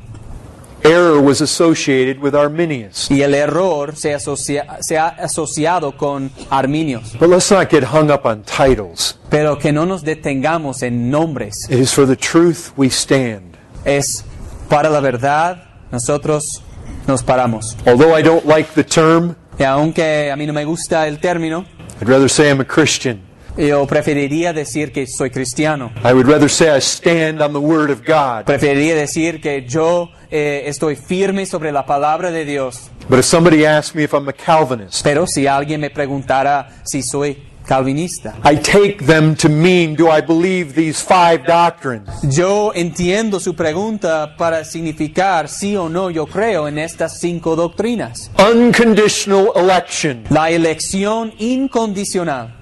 [0.86, 3.10] Error was associated with Arminius.
[3.10, 7.14] Y el error se, asocia- se ha asociado con Arminios.
[7.20, 9.18] But let's not get hung up on titles.
[9.30, 11.68] Pero que no nos detengamos en nombres.
[11.70, 13.56] It is for the truth we stand.
[13.84, 14.24] Es
[14.70, 16.62] para la verdad, nosotros
[17.08, 17.76] nos paramos.
[17.86, 21.66] Although I don't like the term, Y aunque a mí no me gusta el término,
[22.02, 23.22] I'd rather say I'm a Christian.
[23.58, 25.92] yo preferiría decir que soy cristiano.
[26.04, 28.44] I would rather say I stand on the Word of God.
[28.46, 32.90] Preferiría decir que yo eh, estoy firme sobre la palabra de Dios.
[33.10, 37.02] But if somebody asks me if I'm a Calvinist, Pero si alguien me preguntara si
[37.04, 42.08] soy calvinista, I take them to mean do I believe these five doctrines?
[42.24, 48.30] yo entiendo su pregunta para significar sí o no yo creo en estas cinco doctrinas.
[48.38, 52.54] Unconditional election, La elección incondicional,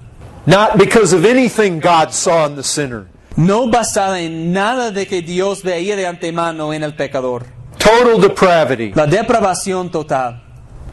[0.46, 3.06] not because of anything God saw in the sinner.
[3.36, 7.44] no basada en nada de que Dios veía de antemano en el pecador.
[7.84, 10.40] Total depravity, La depravación total.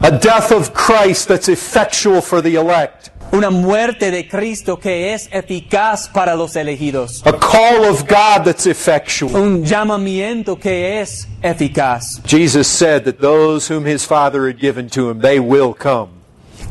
[0.00, 5.26] a death of Christ that's effectual for the elect, Una muerte de Cristo que es
[5.32, 7.22] eficaz para los elegidos.
[7.24, 9.34] a call of God that's effectual.
[9.34, 12.20] Un llamamiento que es eficaz.
[12.26, 16.10] Jesus said that those whom his Father had given to him, they will come.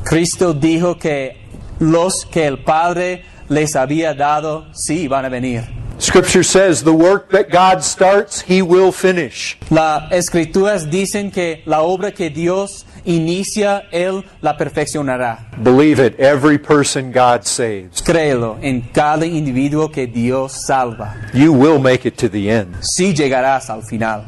[0.04, 1.36] Cristo dijo que
[1.80, 5.64] los que el Padre les había dado, sí van a venir.
[6.02, 9.56] Scripture says the work that God starts, he will finish.
[9.70, 15.46] Las escrituras dicen que la obra que Dios inicia, Él la perfeccionará.
[15.62, 21.16] Believe it, every person God saves, Créelo en cada individuo que Dios salva.
[21.36, 22.76] you will make it to the end.
[22.82, 24.26] Sí llegarás al final.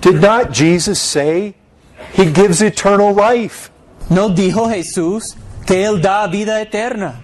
[0.00, 1.54] Did not Jesus say
[2.14, 3.70] he gives eternal life?
[4.08, 5.36] ¿No dijo Jesús
[5.66, 7.20] que Él da vida eterna?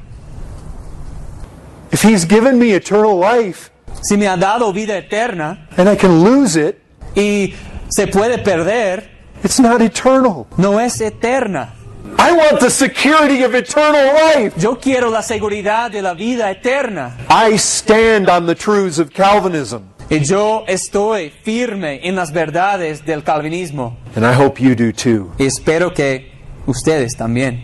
[1.94, 3.70] If he's given me eternal life
[4.02, 6.76] Si me ha dado vida eterna and I can lose it,
[7.16, 7.54] y
[7.88, 9.08] se puede perder,
[9.44, 10.46] it's not eternal.
[10.58, 11.72] no es eterna.
[12.18, 14.54] I want the security of eternal life.
[14.60, 17.16] Yo quiero la seguridad de la vida eterna.
[17.30, 23.22] I stand on the truths of Calvinism, Y yo estoy firme en las verdades del
[23.22, 23.96] calvinismo.
[24.16, 25.32] and I hope you do too.
[25.38, 26.30] Y espero que
[26.66, 27.62] ustedes también.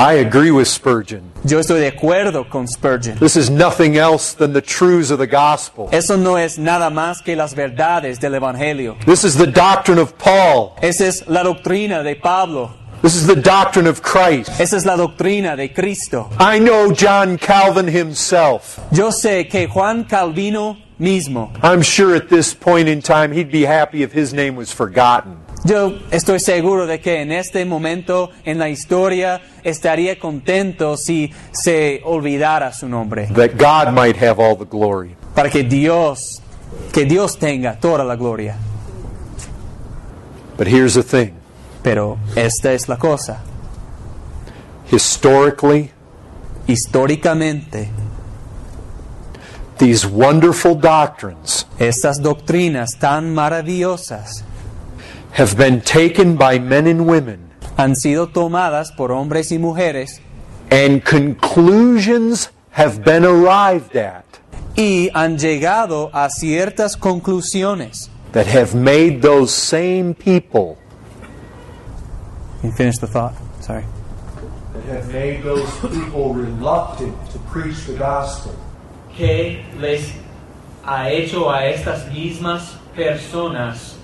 [0.00, 1.30] I agree with Spurgeon.
[1.44, 3.18] Yo estoy de acuerdo con Spurgeon.
[3.18, 5.90] This is nothing else than the truths of the gospel.
[5.92, 8.96] Eso no es nada más que las verdades del Evangelio.
[9.04, 10.74] This is the doctrine of Paul.
[10.80, 12.70] Esa es la doctrina de Pablo.
[13.02, 14.58] This is the doctrine of Christ.
[14.58, 16.30] Esa es la doctrina de Cristo.
[16.38, 18.80] I know John Calvin himself.
[18.92, 23.66] Yo sé que Juan Calvino mismo, I'm sure at this point in time he'd be
[23.66, 25.36] happy if his name was forgotten.
[25.64, 32.00] Yo estoy seguro de que en este momento en la historia estaría contento si se
[32.04, 33.26] olvidara su nombre.
[33.28, 35.16] That God might have all the glory.
[35.34, 36.42] Para que Dios,
[36.92, 38.56] que Dios tenga toda la gloria.
[40.56, 41.32] But here's the thing
[41.82, 43.42] Pero esta es la cosa.
[44.90, 45.92] historically,
[46.66, 47.88] Históricamente,
[49.78, 54.44] these wonderful doctrines estas doctrinas tan maravillosas
[55.32, 60.20] have been taken by men and women, han sido tomadas por hombres y mujeres
[60.70, 64.24] and conclusions have been arrived at
[64.76, 68.08] y han llegado a ciertas conclusiones.
[68.32, 70.76] that have made those same people
[72.62, 73.34] You finish the thought.
[73.60, 73.84] Sorry.
[74.74, 78.52] that have made those people reluctant to preach the gospel.
[79.16, 80.12] que les
[80.84, 83.96] ha hecho a estas mismas personas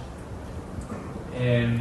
[1.38, 1.80] em,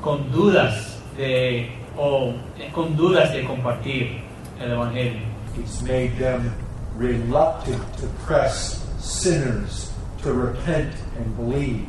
[0.00, 4.22] con dudas de o eh, con dudas de compartir
[4.60, 5.20] el evangelio.
[5.58, 6.52] It's made them
[6.96, 11.86] reluctant to press sinners to repent and believe.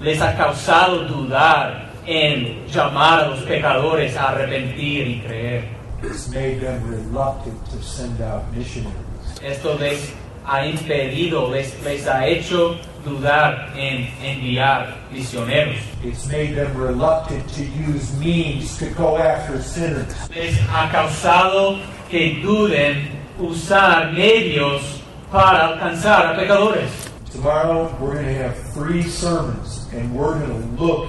[0.00, 5.64] Les ha causado dudar en llamar a los pecadores a arrepentir y creer.
[6.02, 8.94] It's made them reluctant to send out missionaries.
[9.42, 10.12] Esto les
[10.46, 15.76] ha impedido, les, les ha hecho dudar en enviar misioneros.
[16.04, 20.14] It's made them reluctant to use means to go after sinners.
[20.34, 21.78] les ha causado
[22.08, 26.90] que duden usar medios para alcanzar a pecadores.
[27.32, 31.08] Tomorrow we're going to have three sermons and we're going to look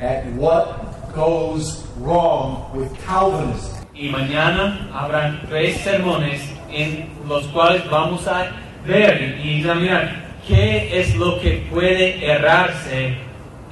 [0.00, 3.76] at what goes wrong with Calvinism.
[3.92, 6.40] Y mañana habrán tres sermones
[6.72, 8.50] en los cuales vamos a
[8.86, 13.16] ver y examinar qué es lo que puede errarse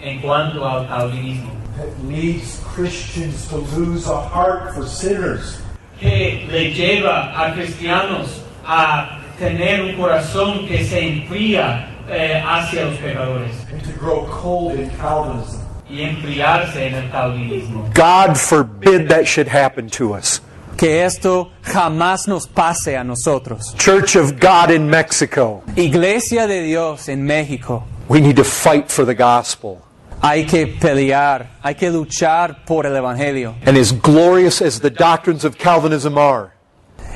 [0.01, 1.59] en cuanto al calvinismo.
[1.79, 5.61] that leads Christians to lose a heart for sinners.
[6.01, 12.97] Que le lleva a cristianos a tener un corazón que se enfría eh, hacia los
[12.99, 15.65] pecadores and to grow cold in Calvinism.
[15.91, 17.89] y enfriarse en el calvinismo.
[17.95, 20.41] God forbid that should happen to us.
[20.79, 23.75] Que esto jamás nos pase a nosotros.
[23.77, 27.85] Church of God in Mexico, Iglesia de Dios en México.
[28.09, 29.83] we need to fight for the gospel.
[30.23, 33.55] Hay que pelear, hay que luchar por el Evangelio.
[33.67, 36.53] And as glorious as the doctrines of Calvinism are,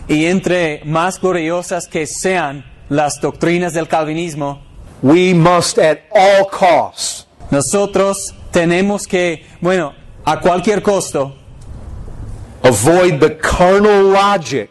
[0.08, 4.60] Y entre más gloriosas que sean las doctrinas del calvinismo,
[5.02, 9.92] we must at all costs nosotros tenemos que, bueno,
[10.24, 11.36] a cualquier costo,
[12.64, 14.70] avoid the carnal logic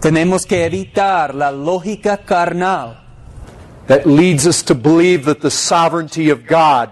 [0.00, 2.96] tenemos que evitar la lógica carnal
[3.86, 6.90] that leads us to believe that the sovereignty of God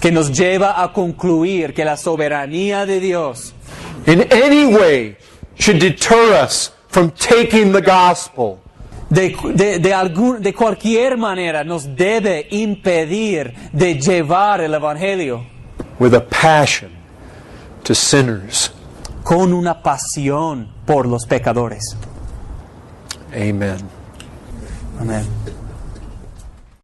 [0.00, 3.52] que nos lleva a concluir que la soberanía de Dios
[4.06, 5.16] in any way
[5.58, 8.60] should deter us from taking the gospel
[9.10, 15.44] de, de, de, algún- de cualquier manera nos debe impedir de llevar el Evangelio
[15.98, 16.92] with a passion
[17.82, 18.70] to sinners.
[19.28, 21.94] Con una pasión por los pecadores.
[23.30, 23.76] Amen.
[24.98, 25.26] Amén.